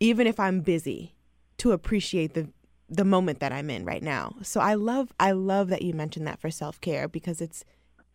even 0.00 0.26
if 0.26 0.38
I'm 0.38 0.60
busy, 0.60 1.14
to 1.58 1.72
appreciate 1.72 2.34
the 2.34 2.48
the 2.88 3.04
moment 3.04 3.40
that 3.40 3.50
I'm 3.52 3.70
in 3.70 3.84
right 3.84 4.02
now. 4.02 4.36
So 4.42 4.60
I 4.60 4.74
love 4.74 5.12
I 5.18 5.32
love 5.32 5.68
that 5.68 5.82
you 5.82 5.94
mentioned 5.94 6.26
that 6.26 6.40
for 6.40 6.50
self-care 6.50 7.08
because 7.08 7.40
it's 7.40 7.64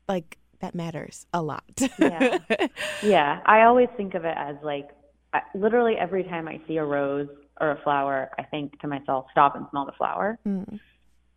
like 0.07 0.38
that 0.59 0.75
matters 0.75 1.25
a 1.33 1.41
lot. 1.41 1.63
yeah. 2.00 2.38
Yeah, 3.03 3.39
I 3.45 3.63
always 3.63 3.88
think 3.98 4.13
of 4.13 4.25
it 4.25 4.36
as 4.38 4.55
like 4.63 4.89
I, 5.33 5.41
literally 5.55 5.95
every 6.00 6.24
time 6.24 6.48
I 6.48 6.59
see 6.67 6.77
a 6.77 6.86
rose 6.86 7.29
or 7.59 7.71
a 7.71 7.81
flower, 7.83 8.29
I 8.38 8.43
think 8.43 8.79
to 8.81 8.88
myself, 8.88 9.25
stop 9.31 9.55
and 9.55 9.65
smell 9.69 9.86
the 9.86 9.91
flower. 9.93 10.38
Mm. 10.48 10.79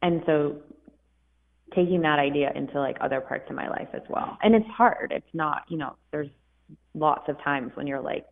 And 0.02 0.22
so 0.26 0.56
taking 1.74 2.02
that 2.02 2.18
idea 2.18 2.52
into 2.54 2.78
like 2.78 2.96
other 3.00 3.20
parts 3.20 3.48
of 3.48 3.56
my 3.56 3.68
life 3.68 3.88
as 3.94 4.02
well. 4.08 4.38
And 4.42 4.54
it's 4.54 4.68
hard. 4.68 5.12
It's 5.14 5.34
not, 5.34 5.62
you 5.68 5.78
know, 5.78 5.96
there's 6.10 6.28
lots 6.94 7.28
of 7.28 7.42
times 7.42 7.72
when 7.74 7.86
you're 7.86 8.00
like 8.00 8.26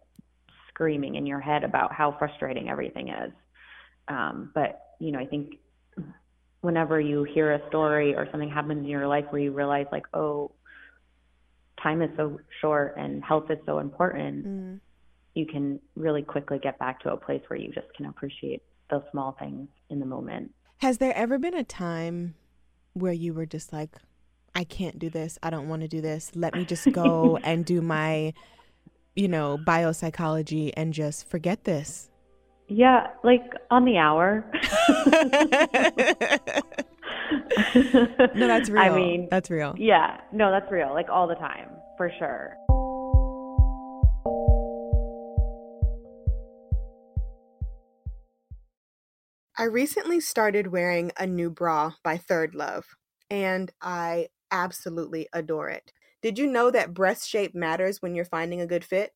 screaming 0.80 1.14
in 1.16 1.26
your 1.26 1.40
head 1.40 1.62
about 1.62 1.92
how 1.92 2.16
frustrating 2.18 2.70
everything 2.70 3.08
is. 3.08 3.32
Um, 4.08 4.50
but, 4.54 4.80
you 4.98 5.12
know, 5.12 5.18
I 5.18 5.26
think 5.26 5.56
whenever 6.62 6.98
you 6.98 7.22
hear 7.24 7.52
a 7.52 7.68
story 7.68 8.14
or 8.14 8.26
something 8.30 8.48
happens 8.50 8.78
in 8.78 8.86
your 8.86 9.06
life 9.06 9.26
where 9.28 9.42
you 9.42 9.52
realize 9.52 9.84
like, 9.92 10.06
oh, 10.14 10.52
time 11.82 12.00
is 12.00 12.08
so 12.16 12.40
short 12.62 12.94
and 12.96 13.22
health 13.22 13.50
is 13.50 13.58
so 13.66 13.78
important, 13.78 14.46
Mm. 14.46 14.80
you 15.34 15.44
can 15.46 15.80
really 15.96 16.22
quickly 16.22 16.58
get 16.58 16.78
back 16.78 17.00
to 17.00 17.12
a 17.12 17.16
place 17.16 17.42
where 17.48 17.58
you 17.58 17.70
just 17.72 17.92
can 17.94 18.06
appreciate 18.06 18.62
those 18.90 19.02
small 19.10 19.32
things 19.38 19.68
in 19.90 20.00
the 20.00 20.06
moment. 20.06 20.50
Has 20.78 20.96
there 20.96 21.14
ever 21.14 21.38
been 21.38 21.54
a 21.54 21.62
time 21.64 22.34
where 22.94 23.12
you 23.12 23.34
were 23.34 23.46
just 23.46 23.70
like, 23.70 23.90
I 24.54 24.64
can't 24.64 24.98
do 24.98 25.10
this. 25.10 25.38
I 25.42 25.50
don't 25.50 25.68
want 25.68 25.82
to 25.82 25.88
do 25.88 26.00
this. 26.00 26.32
Let 26.34 26.54
me 26.54 26.64
just 26.64 26.90
go 26.90 27.36
and 27.44 27.64
do 27.66 27.80
my, 27.82 28.32
you 29.16 29.28
know, 29.28 29.58
biopsychology 29.66 30.72
and 30.76 30.92
just 30.92 31.28
forget 31.28 31.64
this. 31.64 32.10
Yeah, 32.68 33.08
like 33.24 33.52
on 33.70 33.84
the 33.84 33.96
hour. 33.98 34.44
no, 38.34 38.46
that's 38.46 38.70
real. 38.70 38.82
I 38.82 38.94
mean, 38.94 39.28
that's 39.30 39.50
real. 39.50 39.74
yeah, 39.76 40.20
no, 40.32 40.50
that's 40.52 40.70
real. 40.70 40.94
Like 40.94 41.08
all 41.10 41.26
the 41.26 41.34
time, 41.34 41.68
for 41.96 42.12
sure. 42.18 42.56
I 49.58 49.64
recently 49.64 50.20
started 50.20 50.68
wearing 50.68 51.10
a 51.18 51.26
new 51.26 51.50
bra 51.50 51.92
by 52.04 52.16
Third 52.16 52.54
Love, 52.54 52.86
and 53.28 53.70
I 53.82 54.28
absolutely 54.50 55.28
adore 55.32 55.68
it. 55.68 55.92
Did 56.22 56.38
you 56.38 56.46
know 56.46 56.70
that 56.70 56.92
breast 56.92 57.28
shape 57.28 57.54
matters 57.54 58.02
when 58.02 58.14
you're 58.14 58.24
finding 58.24 58.60
a 58.60 58.66
good 58.66 58.84
fit? 58.84 59.14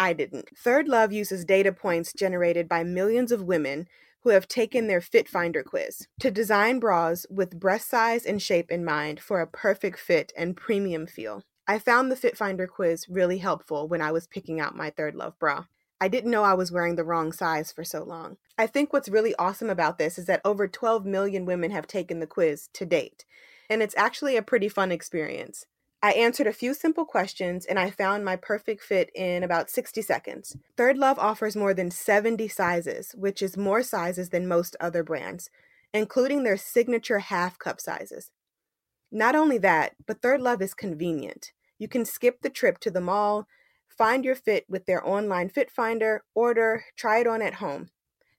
I 0.00 0.12
didn't. 0.12 0.48
Third 0.56 0.88
Love 0.88 1.12
uses 1.12 1.44
data 1.44 1.72
points 1.72 2.12
generated 2.12 2.68
by 2.68 2.82
millions 2.82 3.30
of 3.30 3.42
women 3.42 3.86
who 4.22 4.30
have 4.30 4.48
taken 4.48 4.86
their 4.86 5.00
Fit 5.00 5.28
Finder 5.28 5.62
quiz 5.62 6.08
to 6.18 6.30
design 6.30 6.78
bras 6.78 7.24
with 7.30 7.60
breast 7.60 7.88
size 7.88 8.26
and 8.26 8.42
shape 8.42 8.70
in 8.70 8.84
mind 8.84 9.20
for 9.20 9.40
a 9.40 9.46
perfect 9.46 9.98
fit 9.98 10.32
and 10.36 10.56
premium 10.56 11.06
feel. 11.06 11.42
I 11.68 11.78
found 11.78 12.10
the 12.10 12.16
Fit 12.16 12.36
Finder 12.36 12.66
quiz 12.66 13.08
really 13.08 13.38
helpful 13.38 13.86
when 13.86 14.02
I 14.02 14.10
was 14.10 14.26
picking 14.26 14.58
out 14.58 14.76
my 14.76 14.90
Third 14.90 15.14
Love 15.14 15.38
bra. 15.38 15.66
I 16.00 16.08
didn't 16.08 16.30
know 16.30 16.42
I 16.42 16.54
was 16.54 16.72
wearing 16.72 16.96
the 16.96 17.04
wrong 17.04 17.30
size 17.30 17.70
for 17.70 17.84
so 17.84 18.02
long. 18.02 18.38
I 18.58 18.66
think 18.66 18.92
what's 18.92 19.08
really 19.08 19.34
awesome 19.36 19.70
about 19.70 19.98
this 19.98 20.18
is 20.18 20.26
that 20.26 20.40
over 20.44 20.66
12 20.66 21.04
million 21.04 21.44
women 21.44 21.70
have 21.70 21.86
taken 21.86 22.20
the 22.20 22.26
quiz 22.26 22.68
to 22.72 22.86
date, 22.86 23.24
and 23.68 23.82
it's 23.82 23.96
actually 23.96 24.36
a 24.36 24.42
pretty 24.42 24.68
fun 24.68 24.90
experience. 24.90 25.66
I 26.02 26.12
answered 26.12 26.46
a 26.46 26.52
few 26.52 26.72
simple 26.72 27.04
questions 27.04 27.66
and 27.66 27.78
I 27.78 27.90
found 27.90 28.24
my 28.24 28.36
perfect 28.36 28.82
fit 28.82 29.10
in 29.14 29.42
about 29.42 29.68
60 29.68 30.00
seconds. 30.00 30.56
Third 30.76 30.96
Love 30.96 31.18
offers 31.18 31.56
more 31.56 31.74
than 31.74 31.90
70 31.90 32.48
sizes, 32.48 33.14
which 33.18 33.42
is 33.42 33.58
more 33.58 33.82
sizes 33.82 34.30
than 34.30 34.48
most 34.48 34.76
other 34.80 35.02
brands, 35.02 35.50
including 35.92 36.42
their 36.42 36.56
signature 36.56 37.18
half 37.18 37.58
cup 37.58 37.82
sizes. 37.82 38.30
Not 39.12 39.34
only 39.34 39.58
that, 39.58 39.92
but 40.06 40.22
Third 40.22 40.40
Love 40.40 40.62
is 40.62 40.72
convenient. 40.72 41.52
You 41.78 41.88
can 41.88 42.06
skip 42.06 42.40
the 42.40 42.48
trip 42.50 42.78
to 42.80 42.90
the 42.90 43.00
mall, 43.02 43.46
find 43.88 44.24
your 44.24 44.36
fit 44.36 44.64
with 44.70 44.86
their 44.86 45.06
online 45.06 45.50
fit 45.50 45.70
finder, 45.70 46.22
order, 46.34 46.84
try 46.96 47.18
it 47.18 47.26
on 47.26 47.42
at 47.42 47.54
home. 47.54 47.90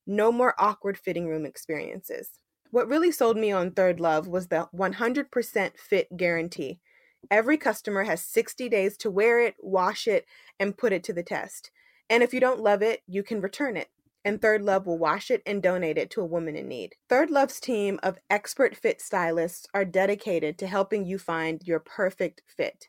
No 0.08 0.32
more 0.32 0.56
awkward 0.58 0.97
fitting 0.97 1.28
room 1.28 1.45
experiences. 1.45 2.32
What 2.71 2.88
really 2.88 3.12
sold 3.12 3.38
me 3.38 3.52
on 3.52 3.71
Third 3.71 4.00
Love 4.00 4.28
was 4.28 4.47
the 4.47 4.67
100% 4.74 5.78
fit 5.78 6.17
guarantee. 6.17 6.80
Every 7.29 7.57
customer 7.57 8.03
has 8.03 8.23
60 8.23 8.67
days 8.69 8.97
to 8.97 9.12
wear 9.12 9.39
it, 9.39 9.55
wash 9.60 10.07
it, 10.07 10.25
and 10.60 10.77
put 10.77 10.93
it 10.93 11.03
to 11.05 11.13
the 11.13 11.23
test. 11.23 11.71
And 12.10 12.23
if 12.23 12.34
you 12.34 12.39
don't 12.39 12.60
love 12.60 12.81
it, 12.81 13.01
you 13.07 13.23
can 13.23 13.41
return 13.41 13.77
it. 13.77 13.89
And 14.23 14.41
Third 14.41 14.62
Love 14.62 14.86
will 14.86 14.97
wash 14.97 15.31
it 15.31 15.41
and 15.45 15.63
donate 15.63 15.97
it 15.97 16.10
to 16.12 16.21
a 16.21 16.25
woman 16.25 16.55
in 16.55 16.67
need. 16.67 16.95
Third 17.10 17.31
Love's 17.31 17.60
team 17.60 17.99
of 18.03 18.19
expert 18.29 18.75
fit 18.75 19.01
stylists 19.01 19.65
are 19.73 19.86
dedicated 19.86 20.57
to 20.60 20.67
helping 20.67 21.05
you 21.05 21.17
find 21.17 21.62
your 21.65 21.79
perfect 21.79 22.41
fit. 22.45 22.88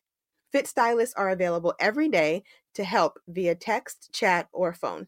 Fit 0.50 0.66
stylists 0.66 1.14
are 1.14 1.30
available 1.30 1.74
every 1.80 2.08
day 2.08 2.42
to 2.74 2.84
help 2.84 3.18
via 3.26 3.54
text, 3.54 4.10
chat, 4.12 4.48
or 4.52 4.74
phone. 4.74 5.06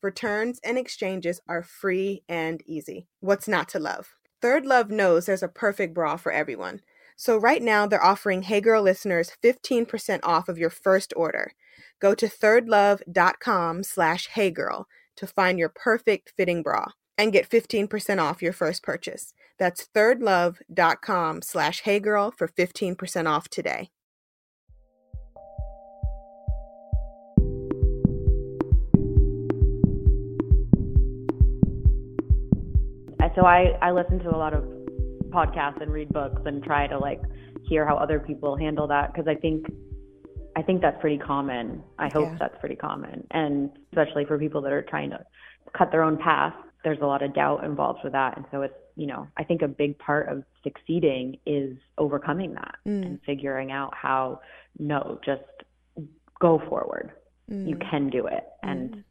Returns 0.00 0.60
and 0.62 0.78
exchanges 0.78 1.40
are 1.48 1.62
free 1.62 2.22
and 2.28 2.62
easy. 2.66 3.08
What's 3.18 3.48
not 3.48 3.68
to 3.70 3.80
love? 3.80 4.14
Third 4.40 4.64
Love 4.64 4.90
knows 4.90 5.26
there's 5.26 5.42
a 5.42 5.48
perfect 5.48 5.92
bra 5.92 6.16
for 6.16 6.30
everyone. 6.30 6.82
So 7.20 7.36
right 7.36 7.60
now 7.60 7.84
they're 7.84 8.02
offering 8.02 8.42
Hey 8.42 8.60
Girl 8.60 8.80
listeners 8.80 9.32
15% 9.42 10.20
off 10.22 10.48
of 10.48 10.56
your 10.56 10.70
first 10.70 11.12
order. 11.16 11.52
Go 12.00 12.14
to 12.14 12.26
thirdlove.com 12.26 13.82
slash 13.82 14.28
heygirl 14.28 14.84
to 15.16 15.26
find 15.26 15.58
your 15.58 15.68
perfect 15.68 16.32
fitting 16.36 16.62
bra 16.62 16.86
and 17.18 17.32
get 17.32 17.50
15% 17.50 18.22
off 18.22 18.40
your 18.40 18.52
first 18.52 18.84
purchase. 18.84 19.34
That's 19.58 19.88
thirdlove.com 19.92 21.42
slash 21.42 21.82
heygirl 21.82 22.34
for 22.34 22.46
15% 22.46 23.26
off 23.26 23.48
today. 23.48 23.90
So 33.34 33.44
I, 33.44 33.76
I 33.82 33.92
listen 33.92 34.18
to 34.20 34.34
a 34.34 34.36
lot 34.36 34.52
of 34.52 34.77
podcasts 35.30 35.80
and 35.80 35.92
read 35.92 36.12
books 36.12 36.42
and 36.46 36.62
try 36.62 36.86
to 36.86 36.98
like 36.98 37.20
hear 37.68 37.86
how 37.86 37.96
other 37.96 38.18
people 38.18 38.56
handle 38.56 38.86
that 38.88 39.12
because 39.12 39.28
I 39.28 39.34
think 39.34 39.66
I 40.56 40.62
think 40.62 40.80
that's 40.82 41.00
pretty 41.00 41.18
common. 41.18 41.84
I 41.98 42.08
hope 42.08 42.30
Yeah. 42.32 42.38
that's 42.40 42.58
pretty 42.58 42.74
common. 42.74 43.24
And 43.30 43.70
especially 43.92 44.24
for 44.24 44.38
people 44.38 44.60
that 44.62 44.72
are 44.72 44.82
trying 44.82 45.10
to 45.10 45.24
cut 45.76 45.92
their 45.92 46.02
own 46.02 46.16
path, 46.16 46.54
there's 46.82 46.98
a 47.00 47.06
lot 47.06 47.22
of 47.22 47.32
doubt 47.32 47.62
involved 47.62 48.00
with 48.02 48.12
that. 48.14 48.36
And 48.36 48.44
so 48.50 48.62
it's, 48.62 48.74
you 48.96 49.06
know, 49.06 49.28
I 49.36 49.44
think 49.44 49.62
a 49.62 49.68
big 49.68 49.96
part 49.98 50.28
of 50.28 50.42
succeeding 50.64 51.38
is 51.46 51.76
overcoming 51.96 52.54
that 52.54 52.74
Mm. 52.86 53.06
and 53.06 53.22
figuring 53.22 53.70
out 53.70 53.94
how 53.94 54.40
no, 54.80 55.20
just 55.24 55.42
go 56.40 56.58
forward. 56.68 57.12
You 57.48 57.76
Mm. 57.76 57.90
can 57.90 58.10
do 58.10 58.26
it 58.26 58.44
and 58.62 58.90
Mm. 58.96 59.04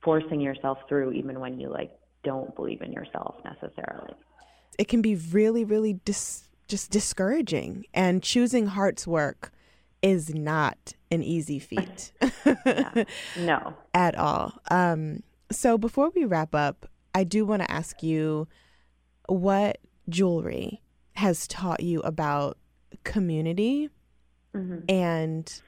forcing 0.00 0.40
yourself 0.40 0.78
through 0.88 1.12
even 1.12 1.38
when 1.40 1.60
you 1.60 1.68
like 1.68 1.90
don't 2.24 2.54
believe 2.54 2.80
in 2.82 2.92
yourself 2.92 3.36
necessarily. 3.44 4.14
It 4.78 4.88
can 4.88 5.02
be 5.02 5.16
really, 5.16 5.64
really 5.64 5.94
dis- 6.04 6.48
just 6.68 6.90
discouraging. 6.90 7.84
And 7.92 8.22
choosing 8.22 8.68
heart's 8.68 9.06
work 9.06 9.52
is 10.00 10.32
not 10.34 10.94
an 11.10 11.22
easy 11.22 11.58
feat. 11.58 12.12
No. 13.36 13.74
at 13.94 14.16
all. 14.16 14.58
Um, 14.70 15.22
so 15.50 15.76
before 15.76 16.10
we 16.14 16.24
wrap 16.24 16.54
up, 16.54 16.86
I 17.14 17.24
do 17.24 17.44
want 17.44 17.62
to 17.62 17.70
ask 17.70 18.02
you 18.02 18.46
what 19.28 19.78
jewelry 20.08 20.82
has 21.14 21.46
taught 21.48 21.82
you 21.82 22.00
about 22.00 22.56
community 23.04 23.90
hmm 24.54 24.78
and 24.88 25.60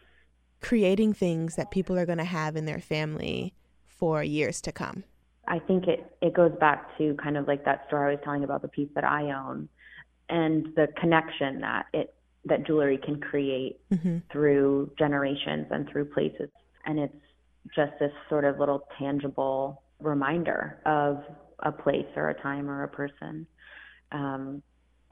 creating 0.60 1.12
things 1.12 1.56
that 1.56 1.70
people 1.70 1.98
are 1.98 2.06
going 2.06 2.18
to 2.18 2.24
have 2.24 2.56
in 2.56 2.64
their 2.66 2.80
family 2.80 3.54
for 3.86 4.22
years 4.22 4.60
to 4.62 4.72
come. 4.72 5.04
I 5.50 5.58
think 5.58 5.86
it, 5.88 6.16
it 6.22 6.32
goes 6.32 6.52
back 6.58 6.96
to 6.98 7.14
kind 7.22 7.36
of 7.36 7.46
like 7.46 7.64
that 7.66 7.84
story 7.88 8.12
I 8.12 8.14
was 8.14 8.20
telling 8.24 8.44
about 8.44 8.62
the 8.62 8.68
piece 8.68 8.88
that 8.94 9.04
I 9.04 9.32
own 9.32 9.68
and 10.28 10.66
the 10.76 10.86
connection 10.98 11.60
that 11.60 11.86
it 11.92 12.14
that 12.46 12.66
jewelry 12.66 12.98
can 13.04 13.20
create 13.20 13.80
Mm-hmm. 13.92 14.18
through 14.32 14.92
generations 14.98 15.66
and 15.70 15.88
through 15.90 16.06
places. 16.06 16.48
And 16.86 16.98
it's 16.98 17.22
just 17.74 17.92
this 17.98 18.12
sort 18.28 18.44
of 18.44 18.58
little 18.58 18.86
tangible 18.98 19.82
reminder 20.00 20.80
of 20.86 21.22
a 21.58 21.72
place 21.72 22.06
or 22.16 22.30
a 22.30 22.40
time 22.40 22.70
or 22.70 22.84
a 22.84 22.88
person. 22.88 23.46
Um, 24.12 24.62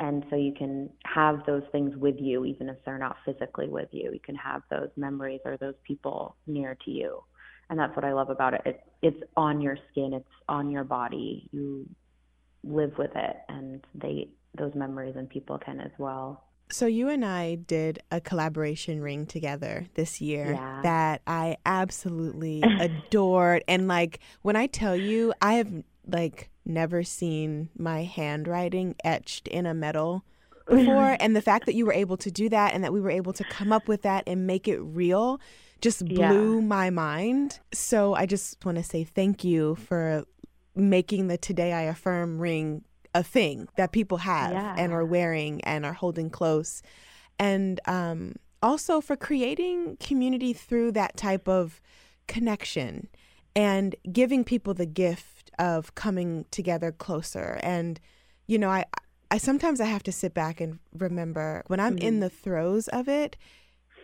and 0.01 0.25
so 0.31 0.37
you 0.37 0.55
can 0.57 0.91
have 1.05 1.45
those 1.45 1.65
things 1.73 1.97
with 1.97 2.15
you, 2.21 2.45
even 2.45 2.69
if 2.69 2.77
they're 2.85 2.99
not 2.99 3.17
physically 3.25 3.69
with 3.69 3.89
you. 3.91 4.13
You 4.13 4.21
can 4.21 4.37
have 4.37 4.63
those 4.71 4.91
memories 4.97 5.41
or 5.45 5.57
those 5.57 5.75
people 5.85 6.37
near 6.47 6.77
to 6.85 6.91
you. 6.91 7.25
And 7.71 7.79
that's 7.79 7.95
what 7.95 8.05
I 8.05 8.13
love 8.13 8.31
about 8.31 8.55
it. 8.55 8.63
it 8.65 8.81
it's 9.03 9.23
on 9.37 9.61
your 9.61 9.77
skin, 9.91 10.13
it's 10.15 10.29
on 10.49 10.71
your 10.71 10.85
body. 10.85 11.49
You 11.53 11.87
live 12.65 12.97
with 12.99 13.15
it, 13.15 13.37
and 13.49 13.85
they 13.95 14.29
those 14.57 14.75
memories 14.75 15.15
and 15.17 15.29
people 15.29 15.59
can 15.59 15.81
as 15.81 15.91
well. 15.99 16.45
So 16.71 16.87
you 16.87 17.09
and 17.09 17.25
I 17.25 17.55
did 17.55 18.01
a 18.11 18.21
collaboration 18.21 19.01
ring 19.01 19.25
together 19.27 19.87
this 19.95 20.21
year 20.21 20.53
Yeah. 20.53 20.81
that 20.83 21.23
I 21.27 21.57
absolutely 21.65 22.63
adored 22.81 23.65
and 23.69 23.89
like 23.89 24.19
when 24.43 24.55
I 24.57 24.67
tell 24.67 24.95
you 24.97 25.33
I 25.41 25.55
have 25.55 25.73
like 26.07 26.51
never 26.67 27.03
seen 27.03 27.71
my 27.79 28.03
handwriting 28.05 28.97
etched 29.05 29.49
in 29.49 29.65
a 29.65 29.73
metal 29.73 30.25
before. 30.69 31.17
and 31.21 31.35
the 31.35 31.41
fact 31.43 31.65
that 31.67 31.75
you 31.75 31.87
were 31.87 31.93
able 31.95 32.19
to 32.19 32.31
do 32.31 32.49
that 32.51 32.75
and 32.75 32.85
that 32.85 32.93
we 32.93 33.01
were 33.01 33.11
able 33.11 33.33
to 33.35 33.45
come 33.45 33.73
up 33.73 33.89
with 33.89 34.03
that 34.03 34.25
and 34.27 34.47
make 34.47 34.69
it 34.69 34.79
real 34.79 35.41
just 35.81 36.05
blew 36.05 36.57
Yeah. 36.57 36.61
my 36.67 36.91
mind. 36.91 37.61
So 37.73 38.15
I 38.15 38.27
just 38.27 38.65
want 38.65 38.79
to 38.79 38.85
say 38.85 39.05
thank 39.05 39.45
you 39.45 39.77
for 39.77 40.25
making 40.75 41.29
the 41.29 41.39
Today 41.39 41.73
I 41.73 41.83
Affirm 41.83 42.39
ring 42.39 42.85
a 43.15 43.23
thing 43.23 43.69
that 43.77 43.93
people 43.93 44.19
have 44.19 44.53
Yeah. 44.53 44.75
and 44.79 44.93
are 44.93 45.05
wearing 45.05 45.61
and 45.63 45.85
are 45.87 45.93
holding 45.93 46.31
close. 46.31 46.83
And 47.39 47.81
um, 47.87 48.37
also 48.63 49.01
for 49.01 49.17
creating 49.17 49.97
community 49.99 50.53
through 50.53 50.93
that 50.93 51.17
type 51.17 51.49
of 51.49 51.81
connection 52.27 53.09
and 53.57 53.95
giving 54.13 54.45
people 54.45 54.75
the 54.75 54.87
gift 54.87 55.51
of 55.59 55.95
coming 55.95 56.45
together 56.51 56.93
closer. 56.93 57.59
And, 57.63 57.99
you 58.47 58.59
know, 58.59 58.69
I, 58.69 58.85
I 59.31 59.39
sometimes 59.39 59.81
I 59.81 59.87
have 59.87 60.03
to 60.05 60.13
sit 60.13 60.35
back 60.35 60.61
and 60.61 60.79
remember 60.97 61.65
when 61.67 61.81
I'm 61.81 61.99
in 61.99 62.21
the 62.21 62.31
throes 62.31 62.89
of 62.89 63.09
it, 63.09 63.37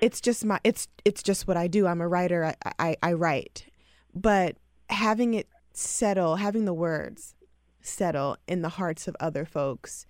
it's 0.00 0.20
just 0.20 0.44
my 0.44 0.58
it's 0.64 0.88
it's 1.04 1.22
just 1.22 1.46
what 1.48 1.56
I 1.56 1.66
do. 1.66 1.86
I'm 1.86 2.00
a 2.00 2.08
writer. 2.08 2.44
I, 2.44 2.72
I, 2.78 2.96
I 3.02 3.12
write. 3.14 3.66
But 4.14 4.56
having 4.90 5.34
it 5.34 5.48
settle, 5.72 6.36
having 6.36 6.64
the 6.64 6.74
words 6.74 7.34
settle 7.80 8.36
in 8.46 8.62
the 8.62 8.68
hearts 8.70 9.08
of 9.08 9.16
other 9.20 9.44
folks 9.44 10.06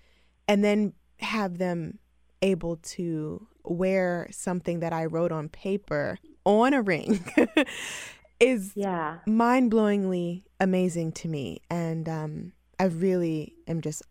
and 0.47 0.63
then 0.63 0.93
have 1.21 1.59
them 1.59 1.99
able 2.43 2.77
to 2.77 3.47
wear 3.65 4.29
something 4.31 4.81
that 4.81 4.93
I 4.93 5.07
wrote 5.07 5.33
on 5.33 5.49
paper 5.49 6.19
on 6.45 6.75
a 6.75 6.83
ring 6.83 7.25
is 8.41 8.73
Yeah. 8.77 9.19
mind 9.27 9.73
blowingly 9.73 10.43
amazing 10.61 11.13
to 11.13 11.29
me. 11.29 11.63
And 11.71 12.09
um, 12.09 12.53
I 12.79 12.85
really 12.85 13.55
am 13.67 13.81
just 13.81 14.03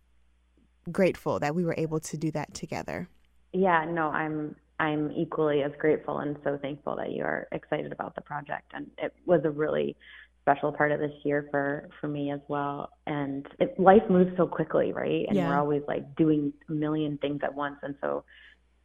grateful 0.91 1.39
that 1.39 1.53
we 1.55 1.63
were 1.63 1.75
able 1.77 1.99
to 1.99 2.17
do 2.17 2.31
that 2.31 2.53
together. 2.53 3.07
Yeah, 3.53 3.86
no, 3.86 4.09
I'm 4.09 4.55
I'm 4.79 5.12
equally 5.12 5.63
as 5.63 5.71
grateful 5.79 6.19
and 6.19 6.38
so 6.43 6.57
thankful 6.62 6.95
that 6.97 7.12
you 7.12 7.23
are 7.23 7.47
excited 7.51 7.91
about 7.91 8.15
the 8.15 8.21
project. 8.21 8.71
And 8.73 8.88
it 8.97 9.13
was 9.25 9.41
a 9.45 9.49
really 9.49 9.95
special 10.41 10.73
part 10.73 10.91
of 10.91 10.99
this 10.99 11.13
year 11.23 11.47
for 11.51 11.89
for 12.01 12.07
me 12.07 12.31
as 12.31 12.41
well. 12.47 12.89
And 13.07 13.47
it, 13.59 13.79
life 13.79 14.03
moves 14.09 14.36
so 14.38 14.47
quickly 14.47 14.91
right? 14.91 15.25
And 15.29 15.38
Yeah. 15.38 15.47
we're 15.47 15.57
always 15.59 15.83
like 15.88 16.15
doing 16.15 16.53
a 16.69 16.73
million 16.73 17.17
things 17.19 17.41
at 17.43 17.53
once. 17.53 17.77
And 17.83 17.95
so 18.01 18.23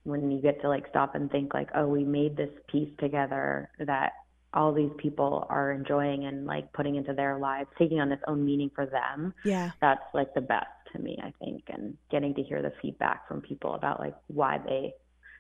when 0.05 0.31
you 0.31 0.41
get 0.41 0.61
to 0.63 0.69
like 0.69 0.87
stop 0.89 1.15
and 1.15 1.31
think 1.31 1.53
like 1.55 1.69
oh 1.75 1.87
we 1.87 2.05
made 2.05 2.37
this 2.37 2.51
piece 2.71 2.91
together 2.99 3.71
that 3.79 4.13
all 4.55 4.73
these 4.73 4.93
people 4.97 5.47
are 5.51 5.73
enjoying 5.73 6.25
and 6.25 6.47
like 6.47 6.73
putting 6.73 6.97
into 6.97 7.13
their 7.13 7.39
lives 7.39 7.69
taking 7.79 8.01
on 8.01 8.11
its 8.13 8.23
own 8.27 8.45
meaning 8.45 8.71
for 8.75 8.87
them 8.87 9.35
Yeah. 9.45 9.73
that's 9.81 10.03
like 10.15 10.33
the 10.35 10.41
best 10.41 10.67
to 10.93 10.99
me, 10.99 11.19
I 11.23 11.33
think, 11.39 11.65
and 11.69 11.97
getting 12.11 12.35
to 12.35 12.43
hear 12.43 12.63
the 12.63 12.73
feedback 12.81 13.29
from 13.29 13.41
people 13.43 13.75
about 13.75 14.01
like 14.01 14.15
why 14.29 14.59
they 14.59 14.95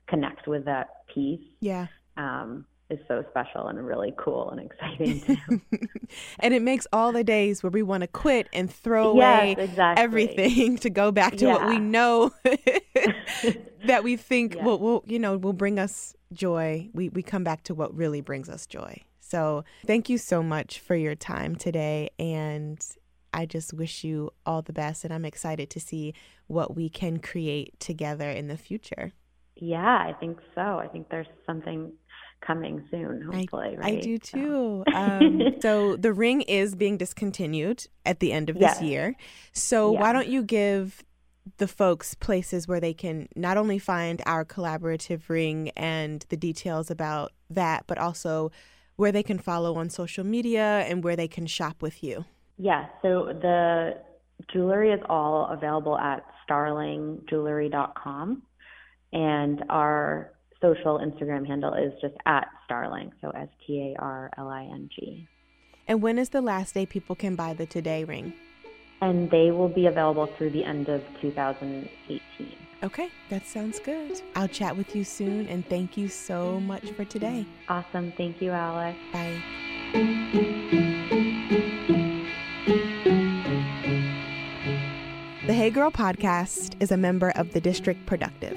connect 0.08 0.46
with 0.48 0.64
that 0.64 0.88
piece 1.14 1.40
Yeah. 1.60 1.86
um, 2.16 2.64
is 2.90 2.98
so 3.06 3.22
special 3.30 3.68
and 3.68 3.84
really 3.86 4.14
cool 4.16 4.48
and 4.50 4.60
exciting 4.60 5.22
and 6.40 6.54
it 6.54 6.62
makes 6.62 6.86
all 6.90 7.12
the 7.12 7.22
days 7.22 7.62
where 7.62 7.70
we 7.70 7.82
want 7.82 8.00
to 8.00 8.06
quit 8.06 8.48
and 8.54 8.72
throw 8.72 9.14
yes, 9.14 9.42
away 9.56 9.56
exactly. 9.58 10.02
everything 10.02 10.78
to 10.78 10.88
go 10.88 11.12
back 11.12 11.36
to 11.36 11.46
what 11.46 11.66
we 11.66 11.78
know 11.78 12.32
that 13.84 14.02
we 14.02 14.16
think 14.30 14.54
Yeah. 14.54 14.64
will, 14.64 14.78
will 14.78 15.04
you 15.06 15.18
know 15.18 15.36
will 15.36 15.52
bring 15.52 15.78
us 15.78 16.14
joy. 16.32 16.88
We 16.94 17.08
we 17.10 17.22
come 17.22 17.44
back 17.44 17.62
to 17.64 17.74
what 17.74 17.94
really 17.94 18.20
brings 18.22 18.48
us 18.48 18.66
joy. 18.66 19.02
So 19.20 19.64
thank 19.86 20.08
you 20.08 20.16
so 20.18 20.42
much 20.42 20.80
for 20.80 20.96
your 20.96 21.14
time 21.14 21.54
today 21.56 22.08
and 22.18 22.82
I 23.34 23.44
just 23.44 23.74
wish 23.74 24.02
you 24.02 24.30
all 24.46 24.62
the 24.62 24.72
best 24.72 25.04
and 25.04 25.12
I'm 25.12 25.26
excited 25.26 25.68
to 25.70 25.80
see 25.80 26.14
what 26.46 26.74
we 26.74 26.88
can 26.88 27.18
create 27.18 27.78
together 27.78 28.30
in 28.30 28.48
the 28.48 28.56
future. 28.56 29.12
Yeah, 29.58 29.78
I 29.78 30.14
think 30.18 30.38
so. 30.54 30.60
I 30.60 30.88
think 30.88 31.08
there's 31.10 31.26
something 31.46 31.92
coming 32.40 32.84
soon, 32.90 33.22
hopefully. 33.22 33.76
I 33.76 33.80
right? 33.80 34.02
do 34.02 34.18
So- 34.22 34.38
too. 34.38 34.84
Um, 34.94 35.42
so 35.60 35.96
the 35.96 36.12
ring 36.12 36.42
is 36.42 36.74
being 36.74 36.96
discontinued 36.96 37.86
at 38.06 38.20
the 38.20 38.32
end 38.32 38.50
of 38.50 38.58
this 38.58 38.80
year. 38.80 39.14
So 39.52 39.92
why 39.92 40.12
don't 40.12 40.28
you 40.28 40.42
give 40.42 41.04
the 41.56 41.68
folks 41.68 42.14
places 42.14 42.68
where 42.68 42.80
they 42.80 42.92
can 42.92 43.28
not 43.34 43.56
only 43.56 43.78
find 43.78 44.22
our 44.26 44.44
collaborative 44.44 45.28
ring 45.28 45.70
and 45.76 46.24
the 46.28 46.36
details 46.36 46.90
about 46.90 47.32
that, 47.50 47.84
but 47.86 47.98
also 47.98 48.50
where 48.96 49.12
they 49.12 49.22
can 49.22 49.38
follow 49.38 49.76
on 49.76 49.88
social 49.88 50.24
media 50.24 50.84
and 50.88 51.04
where 51.04 51.16
they 51.16 51.28
can 51.28 51.46
shop 51.46 51.80
with 51.80 52.02
you. 52.02 52.24
Yeah, 52.58 52.86
so 53.02 53.26
the 53.40 53.98
jewelry 54.52 54.90
is 54.92 55.00
all 55.08 55.46
available 55.50 55.96
at 55.96 56.24
starlingjewelry.com. 56.48 58.42
And 59.12 59.64
our 59.70 60.32
social 60.60 60.98
Instagram 60.98 61.46
handle 61.46 61.74
is 61.74 61.92
just 62.00 62.14
at 62.26 62.48
Starling, 62.64 63.12
so 63.20 63.30
S 63.30 63.48
T 63.66 63.94
A 63.96 64.00
R 64.00 64.30
L 64.36 64.48
I 64.48 64.64
N 64.64 64.88
G. 64.94 65.26
And 65.86 66.02
when 66.02 66.18
is 66.18 66.28
the 66.28 66.42
last 66.42 66.74
day 66.74 66.84
people 66.84 67.16
can 67.16 67.34
buy 67.34 67.54
the 67.54 67.66
Today 67.66 68.04
ring? 68.04 68.34
And 69.00 69.30
they 69.30 69.50
will 69.50 69.68
be 69.68 69.86
available 69.86 70.26
through 70.26 70.50
the 70.50 70.64
end 70.64 70.88
of 70.88 71.02
2018. 71.20 72.20
Okay, 72.82 73.08
that 73.30 73.46
sounds 73.46 73.80
good. 73.80 74.20
I'll 74.36 74.48
chat 74.48 74.76
with 74.76 74.94
you 74.94 75.02
soon 75.02 75.46
and 75.48 75.66
thank 75.66 75.96
you 75.96 76.08
so 76.08 76.60
much 76.60 76.90
for 76.90 77.04
today. 77.04 77.46
Awesome. 77.68 78.12
Thank 78.16 78.40
you, 78.42 78.50
Alex. 78.50 78.98
Bye. 79.12 79.42
The 85.46 85.54
Hey 85.54 85.70
Girl 85.70 85.90
podcast 85.90 86.76
is 86.78 86.92
a 86.92 86.96
member 86.96 87.30
of 87.30 87.52
the 87.54 87.60
District 87.60 88.04
Productive, 88.04 88.56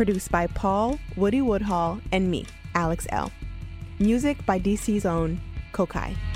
produced 0.00 0.32
by 0.32 0.46
Paul, 0.46 0.98
Woody 1.14 1.42
Woodhall, 1.42 2.00
and 2.10 2.30
me, 2.30 2.46
Alex 2.74 3.06
Elle 3.10 3.30
Music 3.98 4.38
by 4.46 4.58
DC's 4.58 5.04
own 5.04 5.38
Kokayi. 5.72 6.29